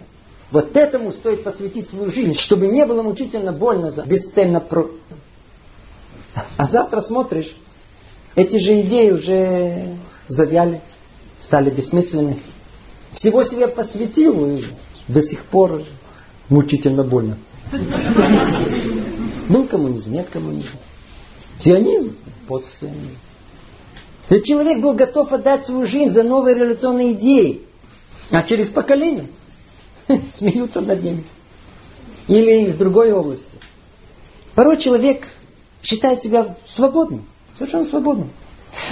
[0.51, 4.89] Вот этому стоит посвятить свою жизнь, чтобы не было мучительно больно за бесцельно про...
[6.57, 7.55] А завтра смотришь,
[8.35, 10.81] эти же идеи уже завяли,
[11.39, 12.37] стали бессмысленны.
[13.19, 14.63] Всего себе посвятил и
[15.09, 15.83] до сих пор
[16.47, 17.37] мучительно больно.
[19.49, 20.79] Был коммунизм, нет коммунизма.
[21.59, 22.15] Сионизм,
[22.47, 23.17] постсионизм.
[24.29, 27.63] Ведь человек был готов отдать свою жизнь за новые революционные идеи.
[28.29, 29.27] А через поколение
[30.31, 31.25] смеются над ними.
[32.29, 33.57] Или из другой области.
[34.55, 35.27] Порой человек
[35.83, 37.25] считает себя свободным,
[37.57, 38.29] совершенно свободным.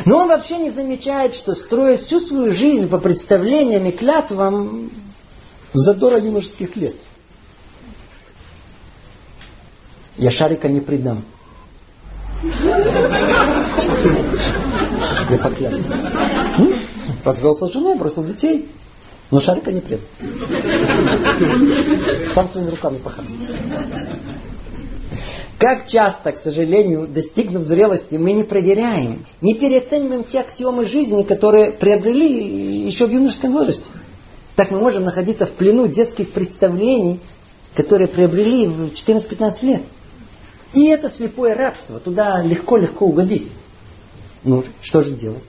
[0.06, 4.92] Но он вообще не замечает, что строит всю свою жизнь по представлениям и клятвам
[5.74, 6.96] задора юношеских лет.
[10.18, 11.24] Я шарика не предам.
[15.30, 15.84] Я поклялся.
[17.24, 18.70] Развелся с женой, бросил детей.
[19.30, 20.06] Но шарика не предал.
[22.34, 23.26] Сам своими руками пахал.
[25.58, 31.72] Как часто, к сожалению, достигнув зрелости, мы не проверяем, не переоцениваем те аксиомы жизни, которые
[31.72, 33.86] приобрели еще в юношеском возрасте.
[34.56, 37.20] Так мы можем находиться в плену детских представлений,
[37.76, 39.82] которые приобрели в 14-15 лет.
[40.74, 43.48] И это слепое рабство, туда легко-легко угодить.
[44.44, 45.44] Ну, что же делать?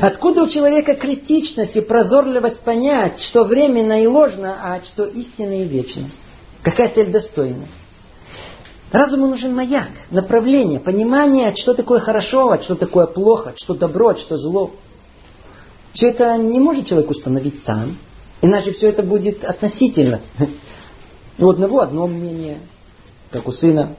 [0.00, 5.64] Откуда у человека критичность и прозорливость понять, что временно и ложно, а что истинно и
[5.64, 6.08] вечно?
[6.62, 7.64] Какая цель достойна?
[8.92, 14.16] Разуму нужен маяк, направление, понимание, что такое хорошо, а что такое плохо, что добро, а
[14.16, 14.70] что зло.
[15.92, 17.96] Все это не может человек установить сам,
[18.42, 20.20] иначе все это будет относительно.
[21.38, 22.58] У одного одно мнение,
[23.30, 23.94] как у сына,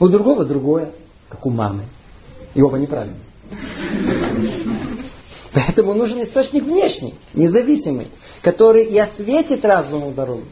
[0.00, 0.90] у другого другое,
[1.28, 1.84] как у мамы.
[2.54, 3.16] И оба неправильно.
[5.52, 8.08] Поэтому нужен источник внешний, независимый,
[8.42, 10.42] который и осветит разуму дорогу.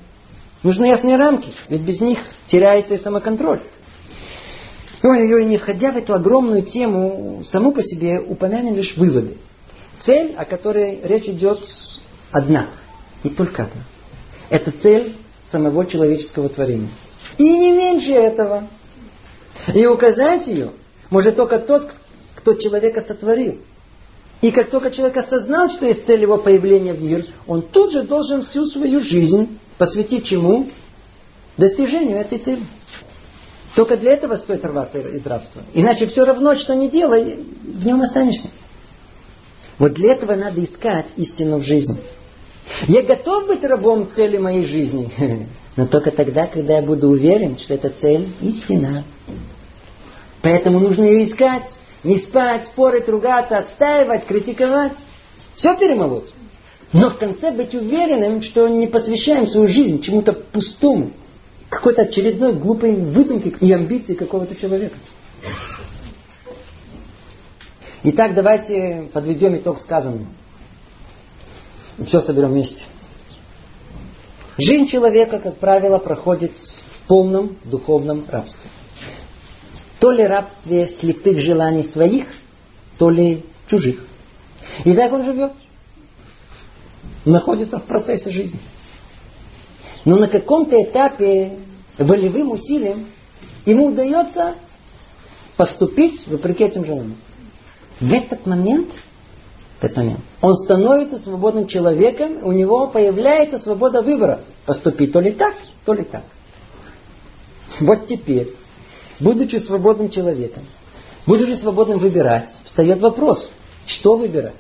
[0.63, 3.61] Нужны ясные рамки, ведь без них теряется и самоконтроль.
[5.03, 9.37] Ой-ой, не входя в эту огромную тему, саму по себе упомянем лишь выводы.
[9.99, 11.67] Цель, о которой речь идет,
[12.31, 12.69] одна.
[13.25, 13.83] И только одна.
[14.51, 15.13] Это цель
[15.51, 16.89] самого человеческого творения.
[17.39, 18.69] И не меньше этого.
[19.75, 20.71] И указать ее
[21.11, 21.91] может только тот,
[22.37, 23.59] кто человека сотворил.
[24.41, 28.03] И как только человек осознал, что есть цель его появления в мир, он тут же
[28.03, 30.69] должен всю свою жизнь посвятить чему?
[31.57, 32.63] Достижению этой цели.
[33.75, 35.61] Только для этого стоит рваться из рабства.
[35.75, 38.47] Иначе все равно, что не делай, в нем останешься.
[39.81, 41.97] Вот для этого надо искать истину в жизни.
[42.87, 45.11] Я готов быть рабом цели моей жизни,
[45.77, 49.03] но только тогда, когда я буду уверен, что эта цель истина.
[50.43, 54.97] Поэтому нужно ее искать, не спать, спорить, ругаться, отстаивать, критиковать.
[55.57, 56.31] Все перемолоть.
[56.93, 61.13] Но в конце быть уверенным, что не посвящаем свою жизнь чему-то пустому,
[61.69, 64.97] какой-то очередной глупой выдумке и амбиции какого-то человека.
[68.05, 70.27] Итак, давайте подведем итог сказанному.
[71.99, 72.83] И все соберем вместе.
[74.59, 78.69] Жизнь человека, как правило, проходит в полном духовном рабстве.
[79.99, 82.27] То ли рабстве слепых желаний своих,
[82.99, 84.05] то ли чужих.
[84.85, 85.53] И так он живет.
[87.25, 88.59] Находится в процессе жизни.
[90.05, 91.59] Но на каком-то этапе
[91.99, 93.07] волевым усилием
[93.65, 94.55] ему удается
[95.57, 97.17] поступить вопреки этим желаниям.
[98.01, 98.93] В этот момент,
[99.81, 104.41] в этот момент он становится свободным человеком, у него появляется свобода выбора.
[104.67, 105.55] Поступить то ли так,
[105.85, 106.25] то ли так.
[107.79, 108.53] Вот теперь,
[109.21, 110.65] будучи свободным человеком,
[111.27, 113.51] будучи свободным выбирать, встает вопрос,
[113.87, 114.55] что выбирать.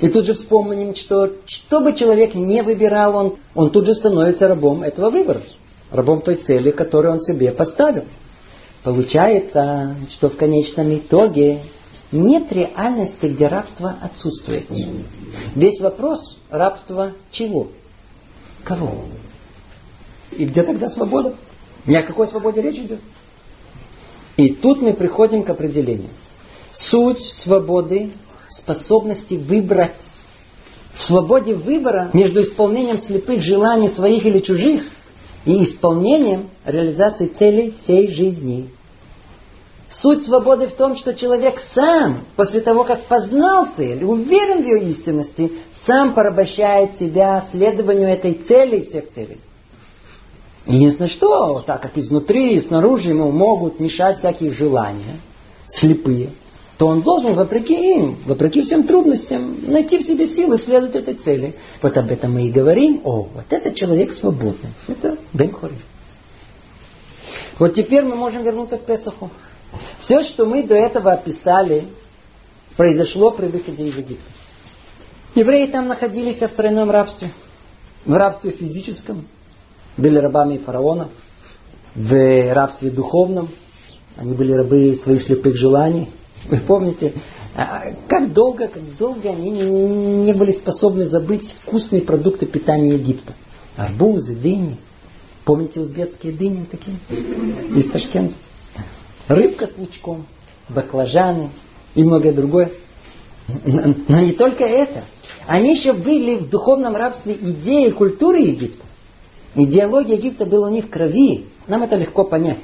[0.00, 4.46] И тут же вспомним, что что бы человек не выбирал, он, он тут же становится
[4.46, 5.40] рабом этого выбора.
[5.90, 8.04] Рабом той цели, которую он себе поставил.
[8.84, 11.62] Получается, что в конечном итоге
[12.12, 14.66] нет реальности, где рабство отсутствует.
[15.54, 17.68] Весь вопрос рабства чего?
[18.64, 19.04] Кого?
[20.30, 21.34] И где тогда свобода?
[21.86, 23.00] Ни о какой свободе речь идет?
[24.36, 26.10] И тут мы приходим к определению.
[26.72, 28.12] Суть свободы
[28.50, 29.96] способности выбрать.
[30.94, 34.82] В свободе выбора между исполнением слепых желаний своих или чужих
[35.44, 38.68] и исполнением реализации целей всей жизни.
[39.88, 44.90] Суть свободы в том, что человек сам, после того, как познал цель, уверен в ее
[44.90, 45.52] истинности,
[45.86, 49.40] сам порабощает себя следованию этой цели и всех целей.
[50.66, 55.16] Единственное, что, так как изнутри и снаружи ему могут мешать всякие желания,
[55.66, 56.30] слепые,
[56.78, 61.56] то он должен, вопреки им, вопреки всем трудностям, найти в себе силы следовать этой цели.
[61.82, 63.00] Вот об этом мы и говорим.
[63.04, 64.70] О, вот этот человек свободный.
[64.86, 65.74] Это Бен Хори.
[67.58, 69.28] Вот теперь мы можем вернуться к Песаху.
[69.98, 71.82] Все, что мы до этого описали,
[72.76, 74.30] произошло при выходе из Египта.
[75.34, 77.30] Евреи там находились в тройном рабстве.
[78.04, 79.26] В рабстве физическом,
[79.96, 81.10] были рабами фараона,
[81.96, 83.48] в рабстве духовном,
[84.16, 86.08] они были рабы своих слепых желаний,
[86.48, 87.12] вы помните,
[87.54, 93.34] а, как долго, как долго они не были способны забыть вкусные продукты питания Египта.
[93.76, 94.76] Арбузы, дыни.
[95.44, 96.96] Помните узбекские дыни такие?
[97.76, 98.34] Из Ташкента.
[99.28, 100.26] Рыбка с лучком,
[100.68, 101.50] баклажаны
[101.94, 102.70] и многое другое.
[103.64, 105.04] Но не только это.
[105.46, 108.84] Они еще были в духовном рабстве идеи культуры Египта.
[109.54, 111.46] Идеология Египта была у них в крови.
[111.66, 112.58] Нам это легко понять.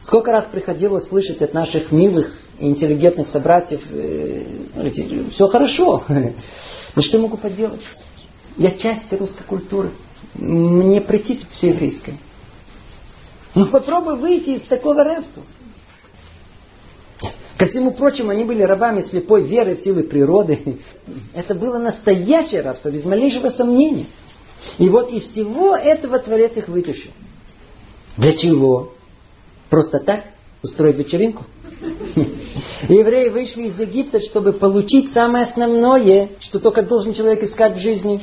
[0.00, 4.44] Сколько раз приходилось слышать от наших милых интеллигентных собратьев, э,
[5.30, 6.04] все хорошо.
[6.94, 7.82] Но что я могу поделать?
[8.56, 9.90] Я часть русской культуры.
[10.34, 12.16] Мне прийти все еврейское.
[13.54, 15.42] Ну попробуй выйти из такого рабства.
[17.58, 20.78] Ко всему прочему, они были рабами слепой веры в силы природы.
[21.34, 24.06] Это было настоящее рабство, без малейшего сомнения.
[24.78, 27.10] И вот из всего этого Творец их вытащил.
[28.16, 28.92] Для чего?
[29.70, 30.24] Просто так?
[30.62, 31.44] Устроить вечеринку?
[32.88, 38.20] Евреи вышли из Египта, чтобы получить самое основное, что только должен человек искать в жизни.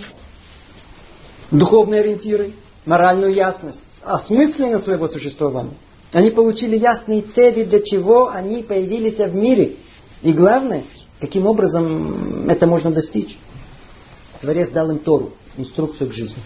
[1.52, 2.54] Духовные ориентиры,
[2.86, 5.76] моральную ясность, осмысленно своего существования.
[6.12, 9.76] Они получили ясные цели, для чего они появились в мире.
[10.22, 10.84] И главное,
[11.20, 13.38] каким образом это можно достичь.
[14.42, 16.42] Творец дал им Тору, инструкцию к жизни.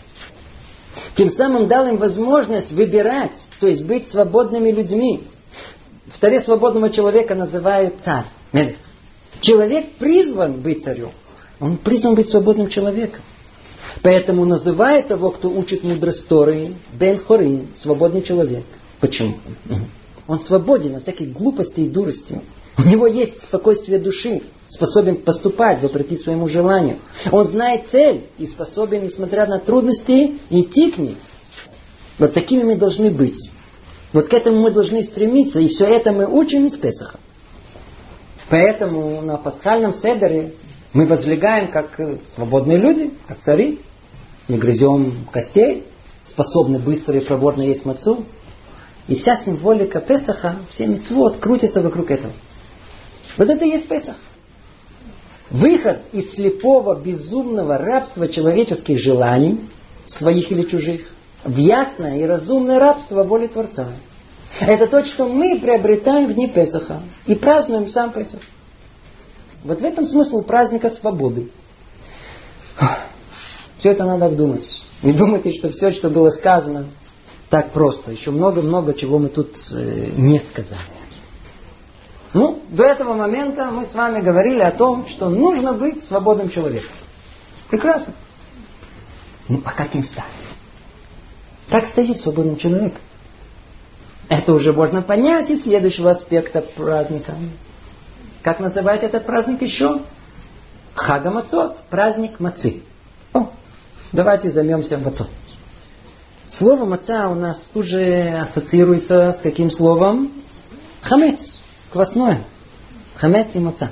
[1.15, 5.23] Тем самым дал им возможность выбирать, то есть быть свободными людьми,
[6.07, 8.25] в Таре свободного человека называют царь.
[9.41, 11.11] Человек призван быть царем.
[11.59, 13.21] Он призван быть свободным человеком.
[14.01, 18.63] Поэтому называет того, кто учит мудрость Торы, Бен Хорин, свободный человек.
[18.99, 19.37] Почему?
[20.27, 22.41] Он свободен от всяких глупостей и дурости.
[22.77, 26.99] У него есть спокойствие души, способен поступать вопреки своему желанию.
[27.31, 31.17] Он знает цель и способен, несмотря на трудности, идти к ней.
[32.19, 33.46] Вот такими мы должны быть.
[34.13, 37.19] Вот к этому мы должны стремиться, и все это мы учим из Песаха.
[38.49, 40.53] Поэтому на пасхальном седере
[40.93, 43.79] мы возлегаем как свободные люди, как цари.
[44.47, 45.83] Не грызем костей,
[46.25, 48.23] способны быстро и проворно есть мацу.
[49.09, 52.31] И вся символика Песаха, все мецвод крутятся вокруг этого.
[53.35, 54.15] Вот это и есть Песах.
[55.49, 59.59] Выход из слепого, безумного рабства человеческих желаний,
[60.05, 61.01] своих или чужих,
[61.47, 63.87] в ясное и разумное рабство воли Творца.
[64.59, 68.41] Это то, что мы приобретаем в дни Песаха и празднуем сам Песах.
[69.63, 71.49] Вот в этом смысл праздника свободы.
[73.79, 74.67] Все это надо вдумать.
[75.03, 76.87] Не думайте, что все, что было сказано,
[77.49, 78.11] так просто.
[78.11, 80.81] Еще много-много чего мы тут э, не сказали.
[82.33, 86.91] Ну, до этого момента мы с вами говорили о том, что нужно быть свободным человеком.
[87.69, 88.13] Прекрасно.
[89.47, 90.25] Ну, а каким стать?
[91.69, 93.01] Как стоит свободным человеком?
[94.29, 97.35] Это уже можно понять из следующего аспекта праздника.
[98.41, 100.01] Как называют этот праздник еще?
[100.93, 102.81] Хага Мацот, праздник Мацы.
[103.33, 103.49] О,
[104.11, 105.29] давайте займемся Мацот.
[106.47, 110.31] Слово маца у нас тут же ассоциируется с каким словом?
[111.01, 111.59] Хамец,
[111.91, 112.41] квасное.
[113.15, 113.91] Хамец и маца.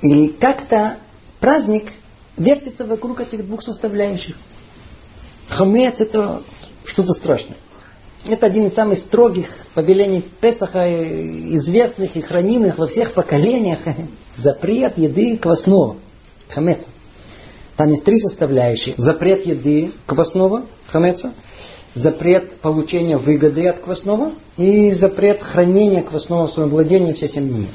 [0.00, 0.96] И как-то
[1.38, 1.92] праздник
[2.38, 4.36] вертится вокруг этих двух составляющих.
[5.48, 6.42] Хамец это
[6.84, 7.56] что-то страшное.
[8.28, 10.80] Это один из самых строгих повелений Песаха,
[11.54, 13.78] известных и хранимых во всех поколениях.
[14.36, 15.96] Запрет еды квасного.
[16.48, 16.86] Хамец.
[17.76, 18.94] Там есть три составляющие.
[18.96, 21.32] Запрет еды квасного, хамеца,
[21.94, 27.68] запрет получения выгоды от квасного и запрет хранения квасного в своем владении все семь дней.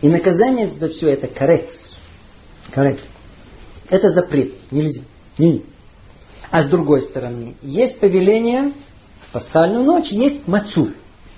[0.00, 1.70] И наказание за все это карет.
[2.70, 2.98] Карет.
[3.90, 4.52] Это запрет.
[4.70, 5.02] Нельзя.
[5.38, 5.64] Не.
[6.52, 8.72] А с другой стороны, есть повеление
[9.26, 10.90] в пасхальную ночь, есть мацу.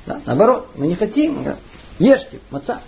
[0.06, 0.20] Да?
[0.26, 1.54] Наоборот, мы не хотим,
[2.00, 2.80] ешьте маца.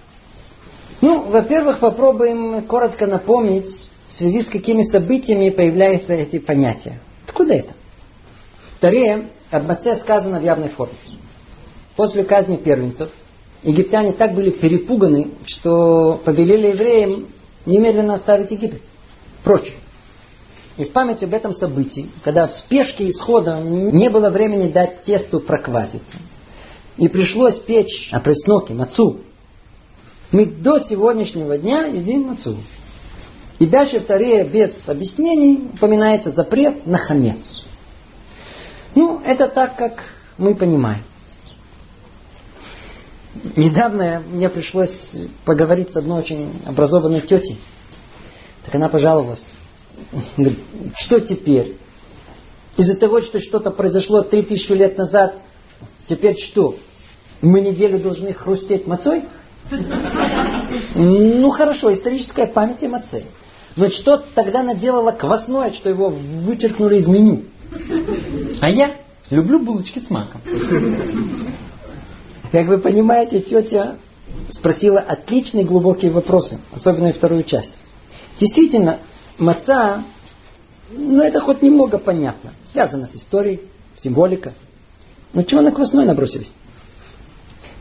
[1.00, 6.98] Ну, во-первых, попробуем коротко напомнить, в связи с какими событиями появляются эти понятия.
[7.28, 7.74] Откуда это?
[8.76, 10.96] В Таре об отце сказано в явной форме.
[11.94, 13.10] После казни первенцев
[13.62, 17.28] египтяне так были перепуганы, что повелели евреям
[17.66, 18.82] немедленно оставить Египет.
[19.44, 19.72] Прочь.
[20.76, 25.40] И в память об этом событии, когда в спешке исхода не было времени дать тесту
[25.40, 26.18] прокваситься,
[26.98, 29.20] и пришлось печь опресноки, мацу,
[30.32, 32.56] мы до сегодняшнего дня едим мацу.
[33.58, 34.06] И дальше в
[34.44, 37.64] без объяснений упоминается запрет на хамец.
[38.94, 40.04] Ну, это так, как
[40.36, 41.02] мы понимаем.
[43.56, 45.12] Недавно мне пришлось
[45.44, 47.58] поговорить с одной очень образованной тетей.
[48.64, 49.54] Так она пожаловалась.
[50.36, 50.58] Говорит,
[50.96, 51.76] что теперь?
[52.76, 55.34] Из-за того, что что-то произошло 3000 лет назад,
[56.08, 56.76] теперь что?
[57.40, 59.22] Мы неделю должны хрустеть мацой?
[60.94, 63.24] Ну хорошо, историческая память о маце.
[63.76, 67.44] Но что тогда наделала квасное, что его вычеркнули из меню?
[68.60, 68.92] А я
[69.30, 70.40] люблю булочки с маком.
[72.52, 73.98] Как вы понимаете, тетя
[74.48, 77.74] спросила отличные глубокие вопросы, особенно вторую часть.
[78.40, 78.98] Действительно,
[79.38, 80.02] маца,
[80.90, 82.52] ну это хоть немного понятно.
[82.70, 83.60] Связано с историей,
[83.96, 84.54] символика.
[85.32, 86.50] Но чего на квасной набросились?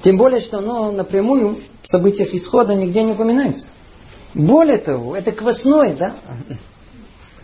[0.01, 3.65] Тем более, что оно напрямую в событиях исхода нигде не упоминается.
[4.33, 6.15] Более того, это квасное, да?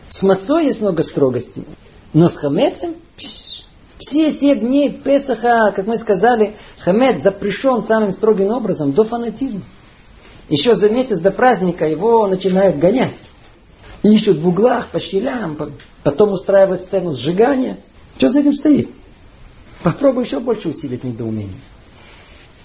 [0.09, 1.66] С мацой есть много строгостей.
[2.14, 2.95] Но с хамецем
[3.97, 9.62] все семь дней Песаха, как мы сказали, хамец запрещен самым строгим образом до фанатизма.
[10.49, 13.14] Еще за месяц до праздника его начинают гонять.
[14.03, 15.57] Ищут в углах, по щелям,
[16.03, 17.77] потом устраивают сцену сжигания.
[18.17, 18.89] Что за этим стоит?
[19.83, 21.53] Попробуй еще больше усилить недоумение.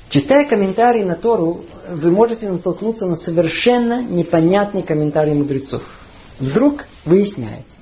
[0.08, 5.82] Читая комментарии на Тору, вы можете натолкнуться на совершенно непонятный комментарий мудрецов.
[6.38, 7.78] Вдруг выясняется,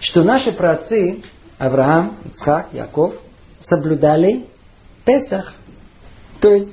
[0.00, 1.22] что наши праотцы
[1.58, 3.14] Авраам, Ицхак, Яков
[3.58, 4.46] соблюдали
[5.04, 5.54] Песах.
[6.40, 6.72] То есть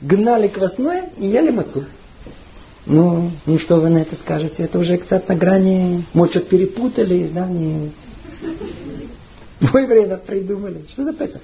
[0.00, 1.84] гнали квасное и ели мацу.
[2.86, 4.64] Ну, ну что вы на это скажете?
[4.64, 7.92] Это уже, кстати, на грани, может, перепутали, да, не...
[9.60, 10.84] Вы время придумали.
[10.90, 11.42] Что за Песах?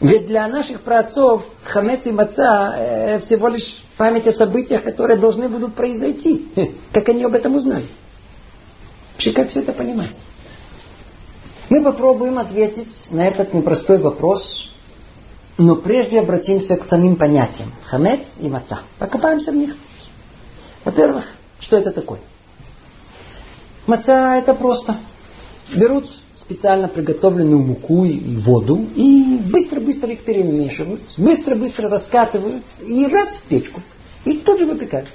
[0.00, 5.48] Ведь для наших праотцов хамец и маца э, всего лишь память о событиях, которые должны
[5.48, 6.46] будут произойти.
[6.92, 7.86] Как они об этом узнали?
[9.14, 10.14] Вообще, как все это понимать?
[11.70, 14.72] Мы попробуем ответить на этот непростой вопрос,
[15.56, 17.72] но прежде обратимся к самим понятиям.
[17.84, 18.80] Хамец и маца.
[18.98, 19.76] Покопаемся в них.
[20.84, 21.24] Во-первых,
[21.60, 22.20] что это такое?
[23.86, 24.96] Маца это просто.
[25.74, 33.42] Берут специально приготовленную муку и воду и быстро-быстро их перемешивают, быстро-быстро раскатывают и раз в
[33.42, 33.80] печку.
[34.24, 35.08] И тут же выпекают.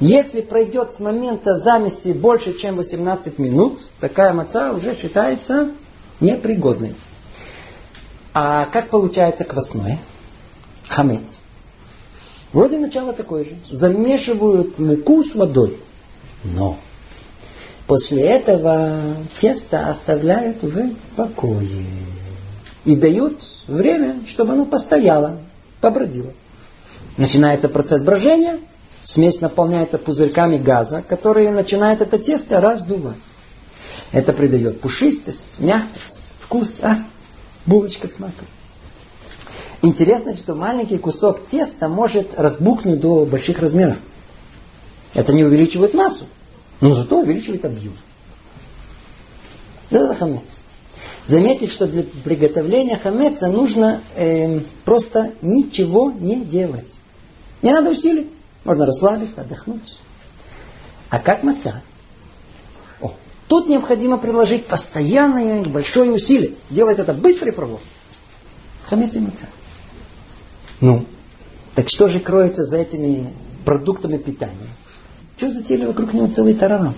[0.00, 5.72] Если пройдет с момента замеси больше, чем 18 минут, такая маца уже считается
[6.20, 6.94] непригодной.
[8.32, 9.98] А как получается квасное?
[10.88, 11.37] Хамец.
[12.52, 13.56] Вроде начало такое же.
[13.70, 15.78] Замешивают муку с водой.
[16.44, 16.78] Но
[17.86, 21.68] после этого тесто оставляют в покое.
[22.84, 25.40] И дают время, чтобы оно постояло,
[25.80, 26.32] побродило.
[27.16, 28.60] Начинается процесс брожения,
[29.04, 33.16] смесь наполняется пузырьками газа, которые начинают это тесто раздувать.
[34.12, 37.04] Это придает пушистость, мягкость, вкус, а?
[37.66, 38.46] Булочка с маком.
[39.80, 43.98] Интересно, что маленький кусок теста может разбухнуть до больших размеров.
[45.14, 46.26] Это не увеличивает массу,
[46.80, 47.94] но зато увеличивает объем.
[49.90, 50.42] Это хамец.
[51.26, 56.88] Заметьте, что для приготовления хамеца нужно э, просто ничего не делать.
[57.62, 58.30] Не надо усилий.
[58.64, 59.96] Можно расслабиться, отдохнуть.
[61.10, 61.82] А как маца?
[63.00, 63.12] О,
[63.46, 66.52] тут необходимо приложить постоянное большое усилие.
[66.68, 67.86] Делать это быстро и проворно.
[68.84, 69.46] Хамец и маца.
[70.80, 71.04] Ну,
[71.74, 73.32] так что же кроется за этими
[73.64, 74.68] продуктами питания?
[75.36, 76.94] Что затеяли вокруг него целый тарарам?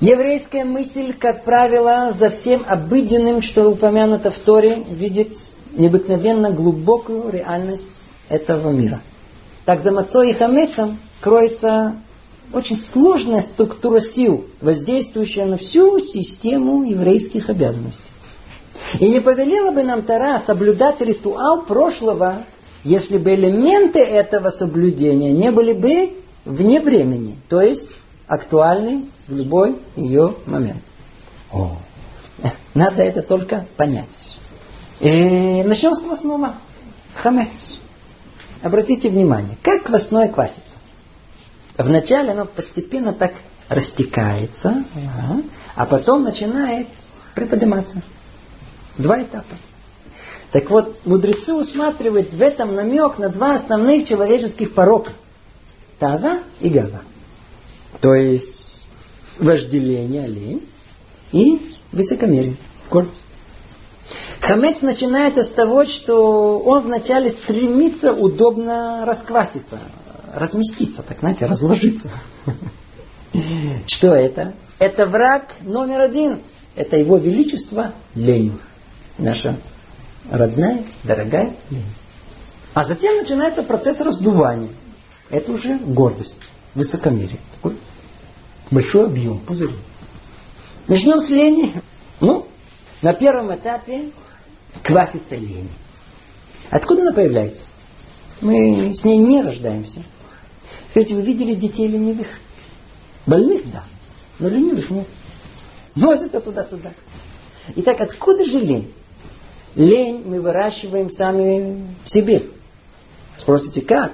[0.00, 5.36] Еврейская мысль, как правило, за всем обыденным, что упомянуто в Торе, видит
[5.72, 9.00] необыкновенно глубокую реальность этого мира.
[9.64, 11.96] Так за мацой и хамецом кроется
[12.52, 18.02] очень сложная структура сил, воздействующая на всю систему еврейских обязанностей.
[18.98, 22.42] И не повелела бы нам Тара соблюдать ритуал прошлого,
[22.84, 26.14] если бы элементы этого соблюдения не были бы
[26.44, 27.90] вне времени, то есть
[28.26, 30.82] актуальны в любой ее момент.
[31.52, 31.76] О,
[32.74, 34.38] надо это только понять.
[35.00, 36.56] И начнем с квасного.
[37.14, 37.78] Хамец.
[38.62, 40.62] Обратите внимание, как квасное квасится.
[41.76, 43.32] Вначале оно постепенно так
[43.68, 44.84] растекается,
[45.74, 46.88] а потом начинает
[47.34, 48.02] приподниматься.
[48.98, 49.54] Два этапа.
[50.52, 55.12] Так вот, мудрецы усматривают в этом намек на два основных человеческих порока.
[55.98, 57.02] Тава и гава.
[58.00, 58.84] То есть
[59.38, 60.66] вожделение, лень
[61.32, 62.56] и высокомерие,
[62.90, 63.22] гордость.
[64.40, 69.78] Хамец начинается с того, что он вначале стремится удобно раскваситься,
[70.34, 72.10] разместиться, так знаете, разложиться.
[73.86, 74.54] Что это?
[74.78, 76.40] Это враг номер один.
[76.74, 78.58] Это его величество лень
[79.18, 79.58] наша
[80.30, 81.84] родная, дорогая лень.
[82.74, 84.70] А затем начинается процесс раздувания.
[85.28, 86.36] Это уже гордость,
[86.74, 87.38] высокомерие.
[87.54, 87.76] Такой
[88.70, 89.74] большой объем, пузырь.
[90.88, 91.72] Начнем с лени.
[92.20, 92.46] Ну,
[93.02, 94.10] на первом этапе
[94.82, 95.70] квасится лень.
[96.70, 97.62] Откуда она появляется?
[98.40, 100.02] Мы с ней не рождаемся.
[100.94, 102.26] Ведь вы видели детей ленивых?
[103.26, 103.84] Больных, да,
[104.38, 105.06] но ленивых нет.
[105.94, 106.92] Носятся туда-сюда.
[107.76, 108.92] Итак, откуда же лень?
[109.74, 112.44] Лень мы выращиваем сами в себе.
[113.38, 114.12] Спросите, как?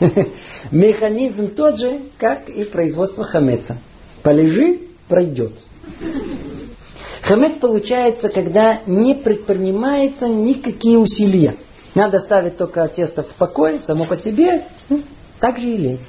[0.70, 3.76] Механизм тот же, как и производство хамеца.
[4.22, 5.52] Полежи, пройдет.
[7.22, 11.56] Хамец получается, когда не предпринимается никакие усилия.
[11.94, 15.02] Надо ставить только тесто в покое, само по себе, ну,
[15.40, 16.00] так же и лень.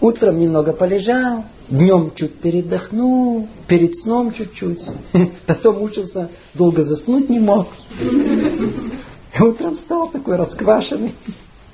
[0.00, 4.82] Утром немного полежал, днем чуть передохнул, перед сном чуть-чуть.
[5.46, 7.66] Потом учился, долго заснуть не мог.
[9.40, 11.14] Утром встал такой расквашенный.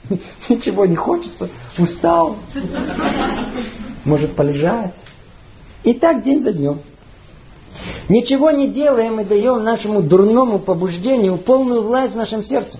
[0.49, 2.37] Ничего не хочется, устал.
[4.07, 4.95] Может полежать.
[5.83, 6.79] И так день за днем.
[8.09, 12.79] Ничего не делаем и даем нашему дурному побуждению полную власть в нашем сердце.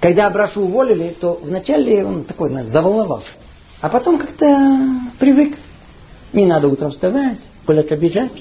[0.00, 3.30] Когда Абрашу уволили, то вначале он такой, знаешь, заволновался.
[3.80, 5.56] А потом как-то привык.
[6.32, 8.32] Не надо утром вставать, гулять побежать.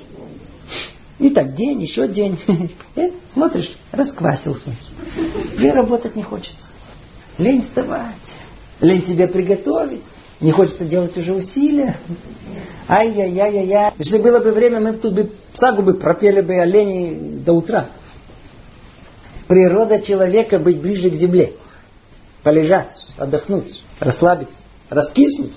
[1.20, 2.40] И так день, еще день.
[2.96, 4.72] И смотришь, расквасился.
[5.60, 6.68] И работать не хочется.
[7.38, 8.16] Лень вставать.
[8.80, 10.06] Лень себе приготовить.
[10.42, 11.98] Не хочется делать уже усилия.
[12.88, 13.94] Ай-яй-яй-яй.
[13.98, 17.88] Если было бы время, мы тут бы сагу бы пропели бы олени до утра.
[19.48, 21.54] Природа человека быть ближе к земле.
[22.44, 24.60] Полежать, отдохнуть, расслабиться
[24.90, 25.54] раскиснуть.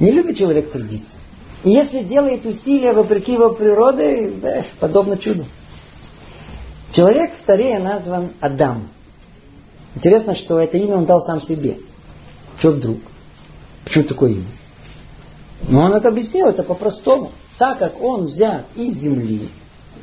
[0.00, 1.16] Не любит человек трудиться.
[1.64, 5.44] И если делает усилия вопреки его природе, да, подобно чуду.
[6.92, 8.88] Человек в Таре назван Адам.
[9.94, 11.78] Интересно, что это имя он дал сам себе.
[12.58, 12.98] Что вдруг?
[13.84, 14.44] Почему такое имя?
[15.68, 17.32] Но он это объяснил, это по-простому.
[17.58, 19.48] Так как он взят из земли,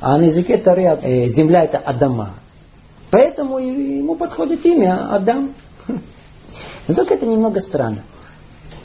[0.02, 2.36] а на языке Тары э, земля это Адама,
[3.12, 5.54] поэтому ему подходит имя Адам.
[6.88, 8.04] Но только это немного странно.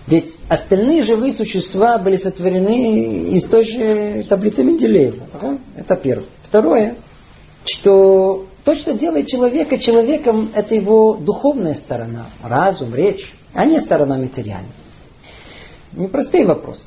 [0.07, 5.27] Ведь остальные живые существа были сотворены из той же таблицы Менделеева.
[5.35, 5.59] Ага?
[5.77, 6.27] Это первое.
[6.49, 6.97] Второе.
[7.65, 14.17] что то, что делает человека человеком, это его духовная сторона, разум, речь, а не сторона
[14.17, 14.71] материальная.
[15.93, 16.83] Непростые вопросы.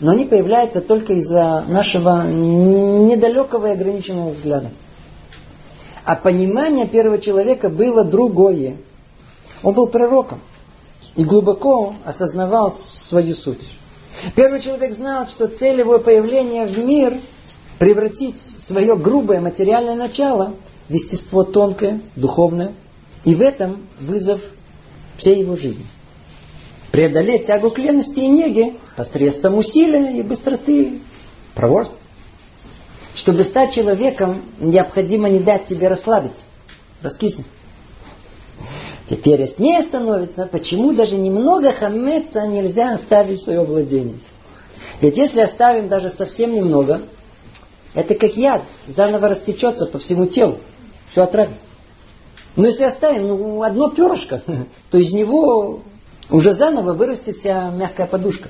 [0.00, 4.70] Но они появляются только из-за нашего недалекого и ограниченного взгляда.
[6.04, 8.76] А понимание первого человека было другое.
[9.64, 10.40] Он был пророком
[11.16, 13.62] и глубоко осознавал свою суть.
[14.36, 17.18] Первый человек знал, что цель его появления в мир
[17.78, 20.54] превратить свое грубое материальное начало
[20.88, 22.74] в естество тонкое, духовное,
[23.24, 24.42] и в этом вызов
[25.16, 25.86] всей его жизни.
[26.92, 31.00] Преодолеть тягу к лености и неге посредством усилия и быстроты
[31.54, 31.96] проворства.
[33.14, 36.42] Чтобы стать человеком, необходимо не дать себе расслабиться,
[37.00, 37.46] раскиснуть.
[39.08, 44.18] Теперь яснее становится, почему даже немного хамеца нельзя оставить в свое владение.
[45.00, 47.02] Ведь если оставим даже совсем немного,
[47.92, 50.58] это как яд, заново растечется по всему телу,
[51.12, 51.56] все отравит.
[52.56, 54.42] Но если оставим ну, одно перышко,
[54.90, 55.82] то из него
[56.30, 58.48] уже заново вырастет вся мягкая подушка.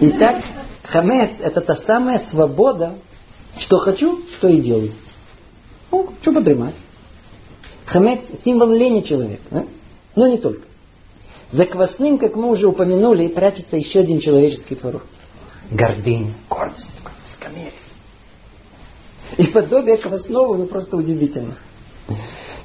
[0.00, 0.42] Итак,
[0.84, 2.94] хамец это та самая свобода,
[3.58, 4.92] что хочу, что и делаю.
[5.90, 6.74] Ну, что подремать.
[7.92, 9.42] Хамец символ лени человека.
[9.50, 9.66] Да?
[10.16, 10.62] Но не только.
[11.50, 15.02] За квасным, как мы уже упомянули, прячется еще один человеческий порог.
[15.70, 17.72] Гордыня, гордость, скамерие.
[19.36, 21.58] И подобие квасного ну, просто удивительно.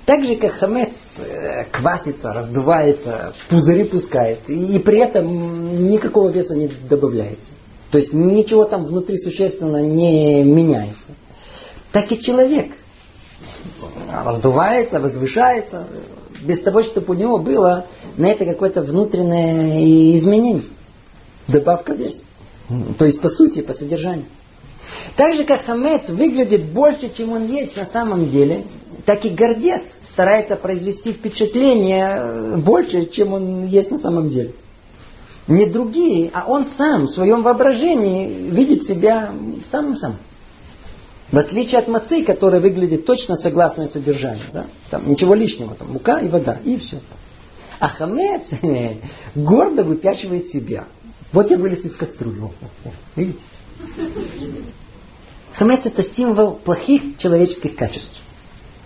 [0.05, 6.67] Так же, как хамец э, квасится, раздувается, пузыри пускает, и при этом никакого веса не
[6.67, 7.49] добавляется.
[7.91, 11.09] То есть ничего там внутри существенно не меняется.
[11.91, 12.71] Так и человек
[14.12, 15.88] раздувается, возвышается,
[16.42, 17.86] без того, чтобы у него было
[18.18, 20.64] на это какое-то внутреннее изменение.
[21.48, 22.24] Добавка веса.
[22.98, 24.26] То есть по сути, по содержанию.
[25.16, 28.66] Так же, как хамец выглядит больше, чем он есть на самом деле,
[29.06, 34.54] так и гордец старается произвести впечатление э, больше, чем он есть на самом деле.
[35.48, 39.32] Не другие, а он сам в своем воображении видит себя
[39.72, 40.18] самым-самым.
[41.32, 44.45] В отличие от мацы, которая выглядит точно согласно содержанию.
[44.53, 44.65] Да?
[44.89, 46.99] Там ничего лишнего, там мука и вода, и все.
[47.80, 48.51] А хамец
[49.36, 50.88] гордо выпячивает себя.
[51.34, 52.41] Вот я вылез из кастрюли.
[55.53, 58.21] Хамец это символ плохих человеческих качеств.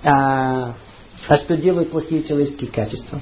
[0.03, 0.73] А,
[1.27, 3.21] а что делают плохие человеческие качества?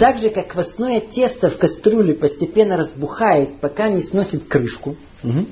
[0.00, 5.44] Так же, как квасное тесто в кастрюле постепенно разбухает, пока не сносит крышку, угу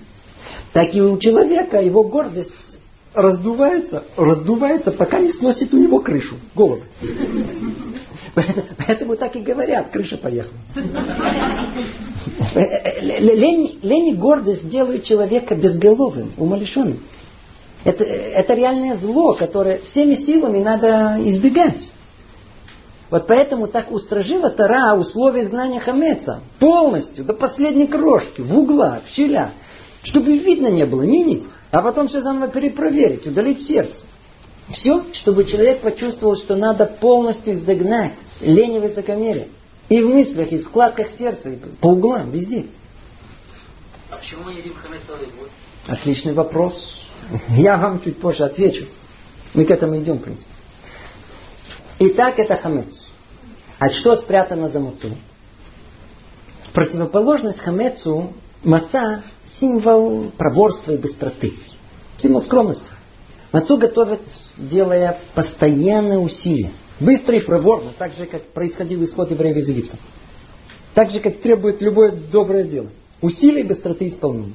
[0.72, 2.78] так и у человека его гордость
[3.14, 6.82] раздувается, раздувается, пока не сносит у него крышу, голову.
[8.86, 10.54] Поэтому так и говорят, крыша поехала.
[12.54, 17.00] Лень, лень и гордость делают человека безголовым, умалишенным.
[17.84, 21.90] Это, это реальное зло, которое всеми силами надо избегать.
[23.10, 26.40] Вот поэтому так устражила Тара условия изгнания Хамеца.
[26.58, 29.50] Полностью, до последней крошки, в углах, в щелях.
[30.02, 31.46] Чтобы видно не было, ни-ни.
[31.70, 34.02] А потом все заново перепроверить, удалить сердце.
[34.68, 39.48] Все, чтобы человек почувствовал, что надо полностью загнать лень и высокомерие.
[39.88, 42.66] И в мыслях, и в складках сердца, и по углам, везде.
[44.10, 45.02] А почему мы едим хамец
[45.88, 47.04] Отличный вопрос.
[47.48, 48.86] Я вам чуть позже отвечу.
[49.54, 50.50] Мы к этому идем, в принципе.
[51.98, 53.06] Итак, это хамец.
[53.78, 55.10] А что спрятано за мацу?
[56.64, 58.32] В противоположность хамецу
[58.64, 59.22] маца
[59.60, 61.52] символ проворства и быстроты.
[62.18, 62.86] Символ скромности.
[63.52, 64.20] Мацу готовят,
[64.56, 66.70] делая постоянные усилия.
[67.00, 69.96] Быстро и проворно, так же, как происходил исход евреев из Египта.
[70.94, 72.88] Так же, как требует любое доброе дело.
[73.20, 74.54] Усилия и быстроты исполнения.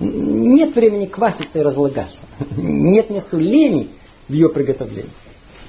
[0.00, 2.22] Нет времени кваситься и разлагаться.
[2.56, 3.88] Нет места лени
[4.28, 5.10] в ее приготовлении.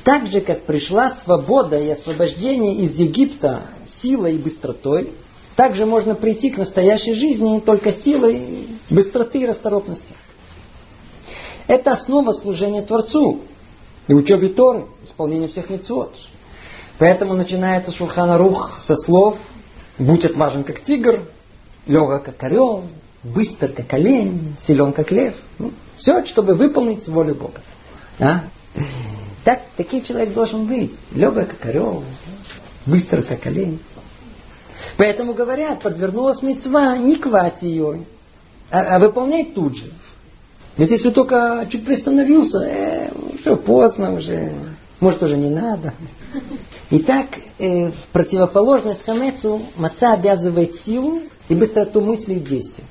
[0.03, 5.11] Так же, как пришла свобода и освобождение из Египта силой и быстротой,
[5.55, 10.13] также можно прийти к настоящей жизни только силой быстроты и расторопности.
[11.67, 13.41] Это основа служения Творцу
[14.07, 16.15] и учебе Торы, исполнения всех мецвод.
[16.99, 19.37] Поэтому начинается Шулхана Рух со слов
[19.97, 21.21] «Будь отважен, как тигр,
[21.87, 22.83] легок, как орел,
[23.23, 25.35] быстр, как олень, силен, как лев».
[25.57, 27.61] Ну, все, чтобы выполнить волю Бога.
[28.19, 28.43] А?
[29.45, 30.93] Так, таким человек должен быть.
[31.13, 32.03] Легок, как орел,
[32.85, 33.79] быстр, как олень.
[34.97, 38.05] Поэтому говорят, подвернулась мецва, не квась ее,
[38.71, 39.91] а, а выполняй тут же.
[40.77, 44.53] Ведь если только чуть пристановился, э, уже поздно, уже,
[44.99, 45.93] может уже не надо.
[46.91, 52.83] Итак, э, в противоположность хамецу маца обязывает силу и быстроту мысли и действия.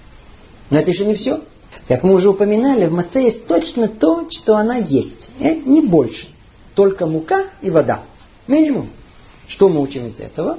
[0.70, 1.41] Но это еще не все.
[1.87, 5.28] Как мы уже упоминали, в маце есть точно то, что она есть.
[5.41, 6.28] Э, не больше.
[6.74, 8.03] Только мука и вода.
[8.47, 8.89] Минимум.
[9.47, 10.59] Что мы учим из этого?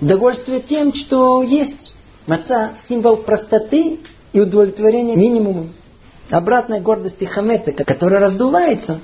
[0.00, 1.94] Довольствие тем, что есть.
[2.26, 4.00] Маца– символ простоты
[4.32, 5.72] и удовлетворения минимумом.
[6.28, 9.00] Обратной гордости хамеца, которая раздувается.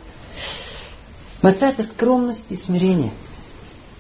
[1.40, 3.12] Маца– это скромность и смирение.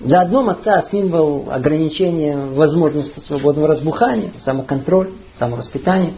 [0.00, 6.14] Заодно маца– символ ограничения возможности свободного разбухания, самоконтроль, самовоспитания.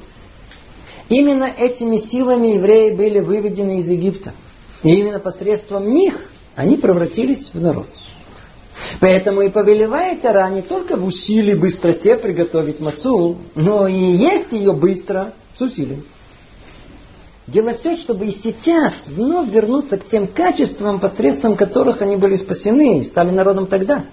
[1.08, 4.32] Именно этими силами евреи были выведены из Египта.
[4.82, 7.86] И именно посредством них они превратились в народ.
[9.00, 14.72] Поэтому и повелевает Тара не только в усилии быстроте приготовить мацу, но и есть ее
[14.72, 16.04] быстро с усилием.
[17.46, 23.00] Делать все, чтобы и сейчас вновь вернуться к тем качествам, посредством которых они были спасены
[23.00, 24.04] и стали народом тогда.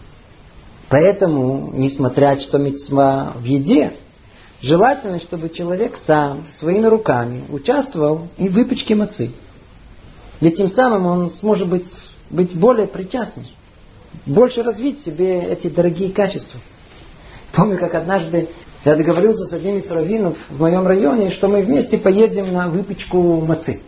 [0.90, 3.94] Поэтому, несмотря что мецва в еде,
[4.62, 9.32] желательно, чтобы человек сам, своими руками, участвовал и в выпечке мацы.
[10.42, 11.90] Ведь тем самым он сможет быть,
[12.30, 13.46] быть более причастным
[14.26, 16.60] больше развить в себе эти дорогие качества.
[17.54, 18.48] Помню, как однажды
[18.86, 23.42] я договорился с одним из раввинов в моем районе, что мы вместе поедем на выпечку
[23.42, 23.80] мацы.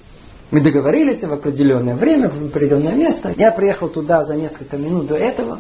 [0.52, 3.34] Мы договорились в определенное время, в определенное место.
[3.38, 5.60] Я приехал туда за несколько минут до этого.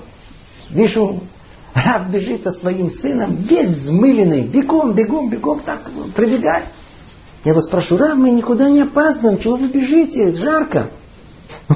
[0.69, 1.21] Вижу,
[1.73, 6.65] Рав бежит со своим сыном, весь взмыленный, бегом, бегом, бегом, так прибегает.
[7.43, 10.89] Я его спрашиваю, Рав, мы никуда не опаздываем, чего вы бежите, жарко.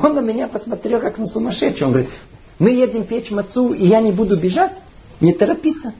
[0.01, 1.87] Он на меня посмотрел, как на сумасшедшего.
[1.87, 2.11] Он говорит,
[2.59, 4.81] мы едем печь мацу, и я не буду бежать,
[5.19, 5.93] не торопиться.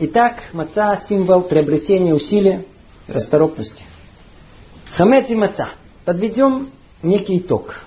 [0.00, 2.64] Итак, маца– символ приобретения усилия,
[3.08, 3.82] расторопности.
[4.92, 5.70] Хамец и маца.
[6.04, 6.70] Подведем
[7.02, 7.80] некий итог.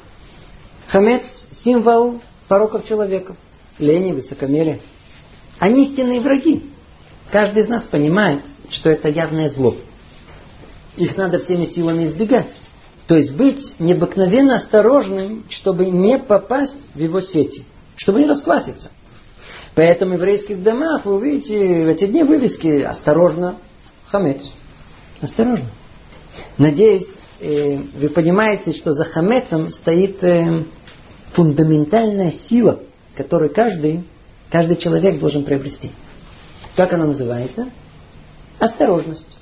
[0.88, 3.36] Хамец– символ пороков человека,
[3.78, 4.80] лени, высокомерия.
[5.60, 6.70] Они истинные враги.
[7.32, 9.76] Каждый из нас понимает, что это явное зло.
[10.98, 12.52] Их надо всеми силами избегать.
[13.12, 17.66] То есть быть необыкновенно осторожным, чтобы не попасть в его сети,
[17.98, 18.90] чтобы не раскваситься.
[19.76, 23.58] Поэтому в еврейских домах вы увидите в эти дни вывески «Осторожно,
[24.08, 24.54] хамец».
[25.20, 25.66] Осторожно.
[26.58, 30.64] Надеюсь, э, вы понимаете, что за хамецом стоит э,
[31.34, 32.80] фундаментальная сила,
[33.18, 34.06] которую каждый,
[34.50, 35.92] каждый человек должен приобрести.
[36.78, 37.68] Как она называется?
[38.58, 39.38] Осторожность.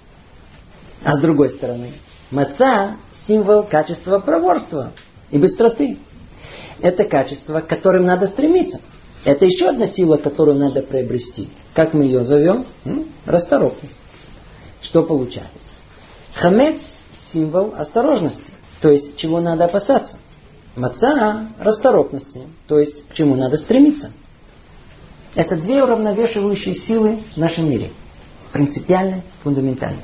[1.04, 1.92] А с другой стороны,
[2.32, 2.98] маца
[3.30, 4.92] символ качества проворства
[5.30, 6.00] и быстроты.
[6.82, 8.82] Это качество, к которым надо стремиться.
[9.24, 11.48] Это еще одна сила, которую надо приобрести.
[11.76, 12.66] Как мы ее зовем?
[13.28, 13.96] Расторопность.
[14.82, 15.76] Что получается?
[16.34, 16.82] Хамец–
[17.20, 18.52] символ осторожности,
[18.82, 20.18] то есть чего надо опасаться.
[20.76, 24.10] Маца– расторопности, то есть к чему надо стремиться.
[25.36, 27.92] Это две уравновешивающие силы в нашем мире.
[28.52, 30.02] Принципиально, фундаментально.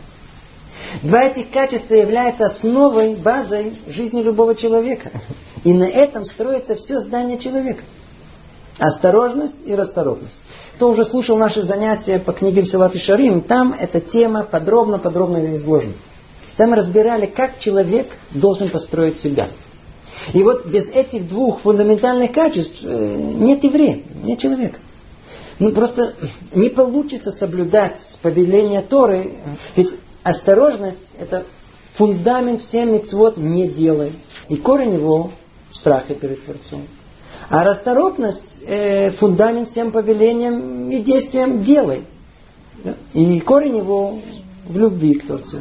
[1.01, 5.11] Два этих качества являются основой, базой жизни любого человека.
[5.63, 7.83] И на этом строится все здание человека.
[8.77, 10.39] Осторожность и расторопность.
[10.75, 15.93] Кто уже слушал наши занятия по книге Силат и Шарим, там эта тема подробно-подробно изложена.
[16.57, 19.47] Там разбирали, как человек должен построить себя.
[20.33, 24.79] И вот без этих двух фундаментальных качеств э, нет еврея, нет человека.
[25.59, 26.13] Ну просто
[26.53, 29.35] не получится соблюдать повеление Торы.
[29.75, 29.91] Ведь
[30.25, 31.45] Осторожность– это
[31.93, 34.11] фундамент всем мецвод не делай.
[34.49, 35.29] И корень его
[35.69, 36.81] в страхе перед Творцом.
[37.47, 42.05] А расторопность э, фундамент всем повелениям и действиям делай.
[43.13, 44.17] И корень его
[44.67, 45.59] в любви к Творцу.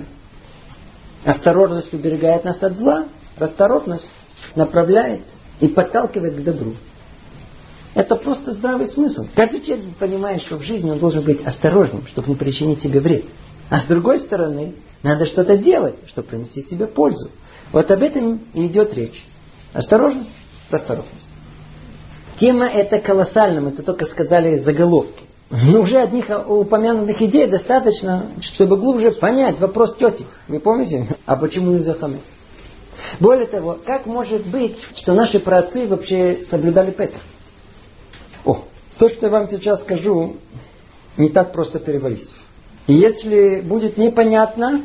[1.26, 3.06] Осторожность уберегает нас от зла,
[3.36, 4.08] расторопность
[4.54, 5.20] направляет
[5.60, 6.72] и подталкивает к добру.
[7.92, 9.26] Это просто здравый смысл.
[9.34, 13.26] Каждый человек понимает, что в жизни он должен быть осторожным, чтобы не причинить себе вред.
[13.70, 17.30] А с другой стороны, надо что-то делать, чтобы принести себе пользу.
[17.72, 19.24] Вот об этом и идет речь.
[19.72, 20.30] Осторожность,
[20.70, 21.28] расторопность.
[22.38, 25.22] Тема эта колоссальная, мы это только сказали заголовки.
[25.50, 30.26] Но уже одних упомянутых идей достаточно, чтобы глубже понять вопрос тети.
[30.48, 31.06] Вы помните?
[31.26, 32.20] А почему нельзя хамец?
[33.20, 37.20] Более того, как может быть, что наши праотцы вообще соблюдали Песах?
[38.44, 38.62] О,
[38.98, 40.36] то, что я вам сейчас скажу,
[41.16, 42.28] не так просто переварить.
[42.86, 44.82] Если будет непонятно,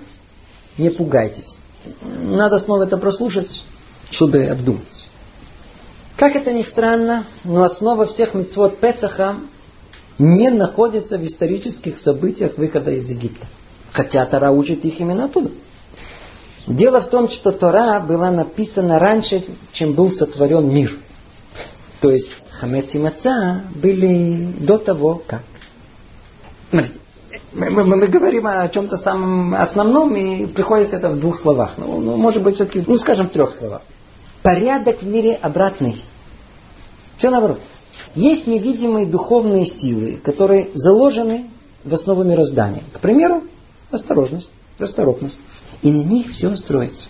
[0.78, 1.58] не пугайтесь.
[2.02, 3.64] Надо снова это прослушать,
[4.12, 4.84] чтобы обдумать.
[6.16, 9.36] Как это ни странно, но основа всех мецвод Песаха
[10.18, 13.48] не находится в исторических событиях выхода из Египта.
[13.92, 15.52] Хотя Тора учит их именно оттуда.
[16.68, 20.98] Дело в том, что Тора была написана раньше, чем был сотворен мир.
[22.02, 25.42] То есть Хамец и Маца были до того, как.
[26.70, 26.99] Смотрите,
[27.52, 31.74] Мы, мы, мы говорим о чем-то самом основном, и приходится это в двух словах.
[31.78, 33.82] Ну, ну может быть, все-таки, ну, скажем, в трех словах.
[34.44, 36.04] Порядок в мире обратный.
[37.18, 37.60] Все наоборот.
[38.16, 41.50] Есть невидимые духовные силы, которые заложены
[41.84, 42.84] в основу мироздания.
[42.94, 43.44] К примеру,
[43.92, 45.40] осторожность, расторопность.
[45.82, 47.08] И на них все строится.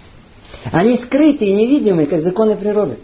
[0.71, 2.97] Они скрыты и невидимы, как законы природы.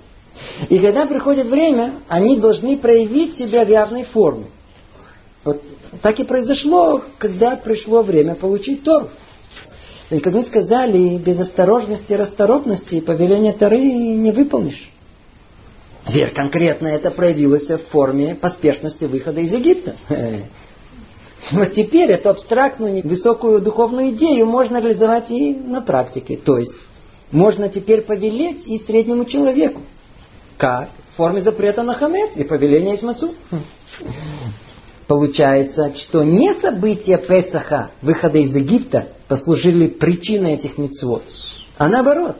[0.69, 4.45] И когда приходит время, они должны проявить себя в явной форме.
[5.43, 5.61] Вот
[6.01, 9.09] так и произошло, когда пришло время получить Тору.
[10.09, 14.91] И как мы сказали, без осторожности и расторопности повеление Торы не выполнишь.
[16.07, 19.95] Теперь конкретно это проявилось в форме поспешности выхода из Египта.
[21.51, 26.37] Вот теперь эту абстрактную, высокую духовную идею можно реализовать и на практике.
[26.37, 26.73] То есть
[27.29, 29.81] можно теперь повелеть и среднему человеку.
[30.57, 30.89] Как?
[31.13, 33.35] В форме запрета на хамец и повеления из мацу.
[35.07, 41.23] Получается, что не события Песаха, выхода из Египта, послужили причиной этих мецвод,
[41.77, 42.37] а наоборот,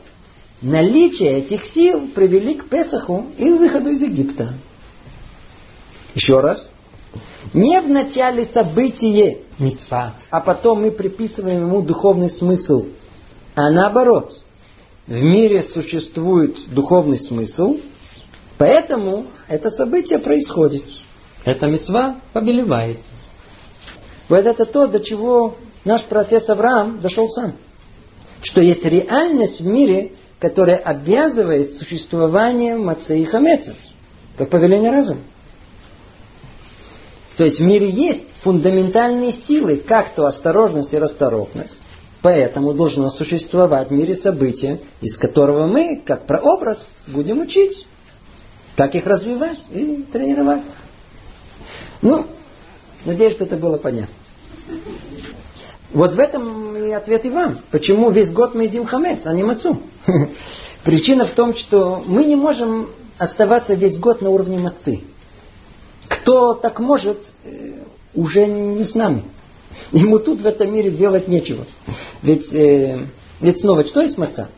[0.62, 4.48] наличие этих сил привели к Песаху и выходу из Египта.
[6.14, 6.68] Еще раз.
[7.54, 12.86] Не в начале события мецва, а потом мы приписываем ему духовный смысл,
[13.54, 14.42] а наоборот.
[15.06, 17.78] В мире существует духовный смысл,
[18.58, 20.82] поэтому это событие происходит
[21.46, 23.10] эта мецва побелевается.
[24.28, 27.54] Вот это то, до чего наш протец Авраам дошел сам.
[28.42, 33.74] Что есть реальность в мире, которая обязывает существование мацы и хамеца,
[34.36, 35.20] как повеление разума.
[37.36, 41.78] То есть в мире есть фундаментальные силы, как то осторожность и расторопность.
[42.22, 47.86] Поэтому должно существовать в мире события, из которого мы, как прообраз, будем учить,
[48.74, 50.62] как их развивать и тренировать.
[52.06, 52.24] Ну,
[53.04, 54.14] надеюсь, что это было понятно.
[55.92, 57.58] Вот в этом и ответ и вам.
[57.72, 59.82] Почему весь год мы едим хамец, а не мацу?
[60.84, 65.00] Причина в том, что мы не можем оставаться весь год на уровне мацы.
[66.06, 67.82] Кто так может, э,
[68.14, 69.24] уже не с нами.
[69.90, 71.64] Ему тут в этом мире делать нечего.
[72.22, 73.04] Ведь, э,
[73.40, 74.48] ведь снова, что есть маца?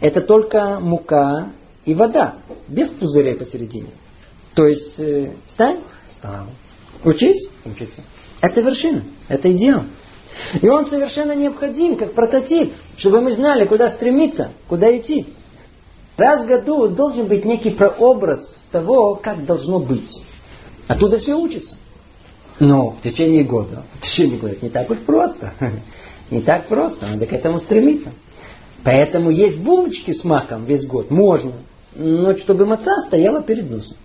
[0.00, 1.50] Это только мука
[1.86, 2.34] и вода,
[2.68, 3.88] без пузырей посередине.
[4.54, 5.80] То есть, э, встань,
[6.24, 6.46] встал.
[7.04, 8.00] Учись, учиться.
[8.40, 9.82] Это вершина, это идеал.
[10.60, 15.26] И он совершенно необходим, как прототип, чтобы мы знали, куда стремиться, куда идти.
[16.16, 20.22] Раз в году должен быть некий прообраз того, как должно быть.
[20.88, 21.76] Оттуда все учится.
[22.60, 25.52] Но в течение года, в течение года не так уж просто.
[26.30, 28.10] Не так просто, надо к этому стремиться.
[28.82, 31.52] Поэтому есть булочки с маком весь год, можно.
[31.94, 33.98] Но чтобы маца стояла перед носом.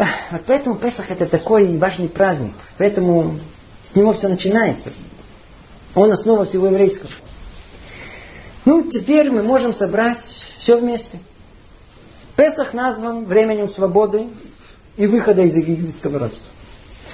[0.30, 2.54] Вот поэтому Песах это такой важный праздник.
[2.78, 3.38] Поэтому
[3.84, 4.90] с него все начинается.
[5.94, 7.10] Он основа всего еврейского.
[8.64, 10.22] Ну, теперь мы можем собрать
[10.58, 11.18] все вместе.
[12.36, 14.28] Песах назван временем свободы
[14.96, 16.46] и выхода из египетского рабства.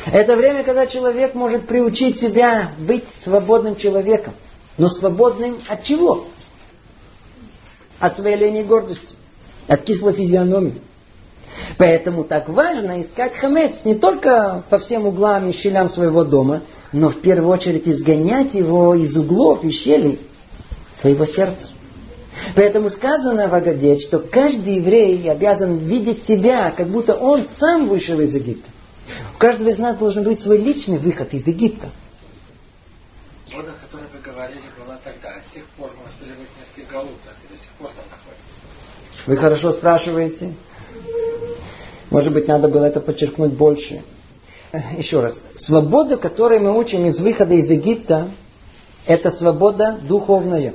[0.06, 4.34] Это время, когда человек может приучить себя быть свободным человеком.
[4.78, 6.26] Но свободным от чего?
[7.98, 9.14] От своей лени и гордости.
[9.66, 10.80] От кислой физиономии.
[11.78, 16.62] Поэтому так важно искать хамец не только по всем углам и щелям своего дома,
[16.92, 20.20] но в первую очередь изгонять его из углов и щелей
[20.94, 21.68] своего сердца.
[22.54, 28.20] Поэтому сказано в Агаде, что каждый еврей обязан видеть себя, как будто он сам вышел
[28.20, 28.70] из Египта.
[29.34, 31.90] У каждого из нас должен быть свой личный выход из Египта.
[33.54, 35.28] Вода, о которой вы говорили, была тогда.
[35.28, 39.26] А с тех пор, может ли быть несколько галутах, и до сих пор там находится?
[39.26, 40.54] Вы хорошо спрашиваете.
[42.10, 44.02] Может быть, надо было это подчеркнуть больше.
[44.96, 45.40] Еще раз.
[45.54, 48.28] Свобода, которой мы учим из выхода из Египта,
[49.06, 50.74] это свобода духовная.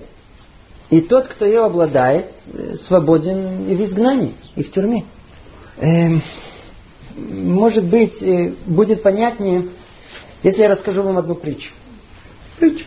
[0.90, 2.26] И тот, кто ее обладает,
[2.76, 5.06] свободен и в изгнании, и в тюрьме.
[5.78, 6.22] Эм,
[7.16, 9.68] может быть, э, будет понятнее,
[10.44, 11.72] если я расскажу вам одну притчу.
[12.60, 12.86] Притчу.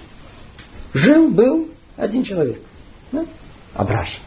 [0.93, 2.61] Жил-был один человек.
[3.13, 3.25] Да?
[3.75, 4.19] Абраша.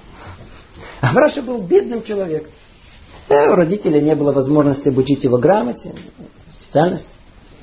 [1.01, 2.51] Абраша был бедным человеком.
[3.29, 5.93] Да, у родителей не было возможности обучить его грамоте,
[6.49, 7.09] специальности.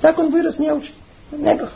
[0.01, 0.91] Так он вырос неуч,
[1.33, 1.73] негах.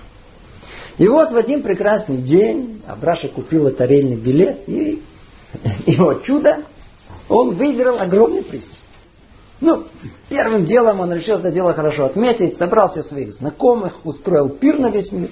[0.98, 5.02] И вот в один прекрасный день Абраша купил лотерейный билет, и
[5.86, 6.64] его чудо,
[7.28, 8.64] он выиграл огромный приз.
[9.60, 9.84] Ну,
[10.28, 14.90] первым делом он решил это дело хорошо отметить, собрал всех своих знакомых, устроил пир на
[14.90, 15.30] весь мир.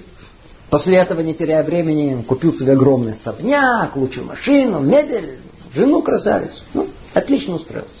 [0.69, 5.39] После этого, не теряя времени, купил себе огромный особняк, лучшую машину, мебель,
[5.73, 6.61] жену красавицу.
[6.73, 7.93] Ну, отлично устроился.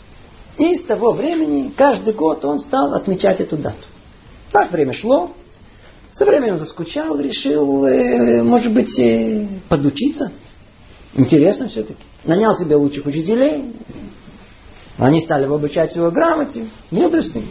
[0.57, 3.77] И с того времени каждый год он стал отмечать эту дату.
[4.51, 5.31] Так время шло.
[6.13, 10.31] Со временем заскучал, решил, э, может быть, э, подучиться.
[11.13, 12.01] Интересно все-таки.
[12.23, 13.65] Нанял себе лучших учителей.
[14.97, 17.43] Они стали обучать его грамоте, мудрости.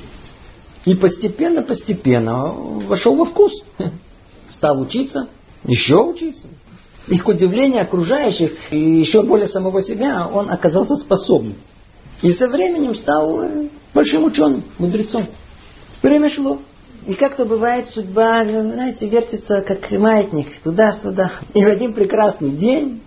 [0.84, 3.62] И постепенно, постепенно вошел во вкус.
[4.48, 5.28] Стал учиться,
[5.64, 6.48] еще учиться.
[7.06, 11.54] И к удивлению окружающих, и еще более самого себя, он оказался способным.
[12.22, 15.26] И со временем стал э, большим ученым, мудрецом.
[16.02, 16.60] Время шло.
[17.06, 21.30] И как то бывает, судьба, знаете, вертится как маятник туда-сюда.
[21.54, 23.02] И в один прекрасный день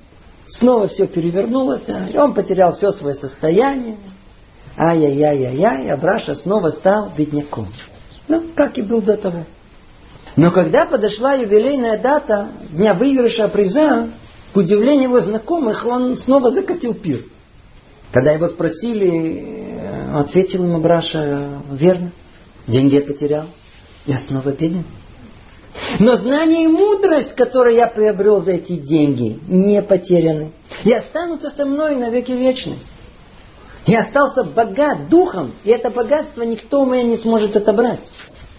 [0.47, 3.97] снова все перевернулось, и он потерял все свое состояние.
[4.77, 7.67] Ай-яй-яй-яй-яй, Абраша снова стал бедняком.
[8.27, 9.45] Ну, как и был до того.
[10.35, 14.09] Но когда подошла юбилейная дата дня выигрыша приза,
[14.53, 17.25] к удивлению его знакомых, он снова закатил пир.
[18.11, 19.79] Когда его спросили,
[20.15, 22.11] ответил ему Браша, верно,
[22.67, 23.45] деньги я потерял,
[24.05, 24.83] я снова беден.
[25.99, 30.51] Но знание и мудрость, которые я приобрел за эти деньги, не потеряны.
[30.83, 32.79] И останутся со мной на веки вечные.
[33.85, 37.99] Я остался богат духом, и это богатство никто у меня не сможет отобрать.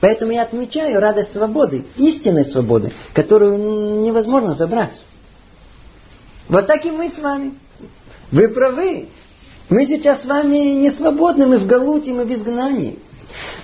[0.01, 4.99] Поэтому я отмечаю радость свободы, истинной свободы, которую невозможно забрать.
[6.49, 7.55] Вот так и мы с вами.
[8.33, 9.09] Вы правы.
[9.71, 12.99] Мы сейчас с вами не свободны, мы в галуте, мы в изгнании.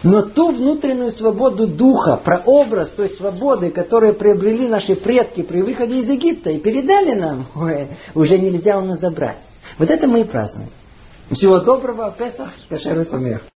[0.05, 6.09] Но ту внутреннюю свободу духа, прообраз той свободы, которую приобрели наши предки при выходе из
[6.09, 7.47] Египта и передали нам,
[8.15, 9.51] уже нельзя у нас забрать.
[9.79, 10.71] Вот это мы и празднуем.
[11.33, 13.47] Всего доброго, Песах, Кашер Самех.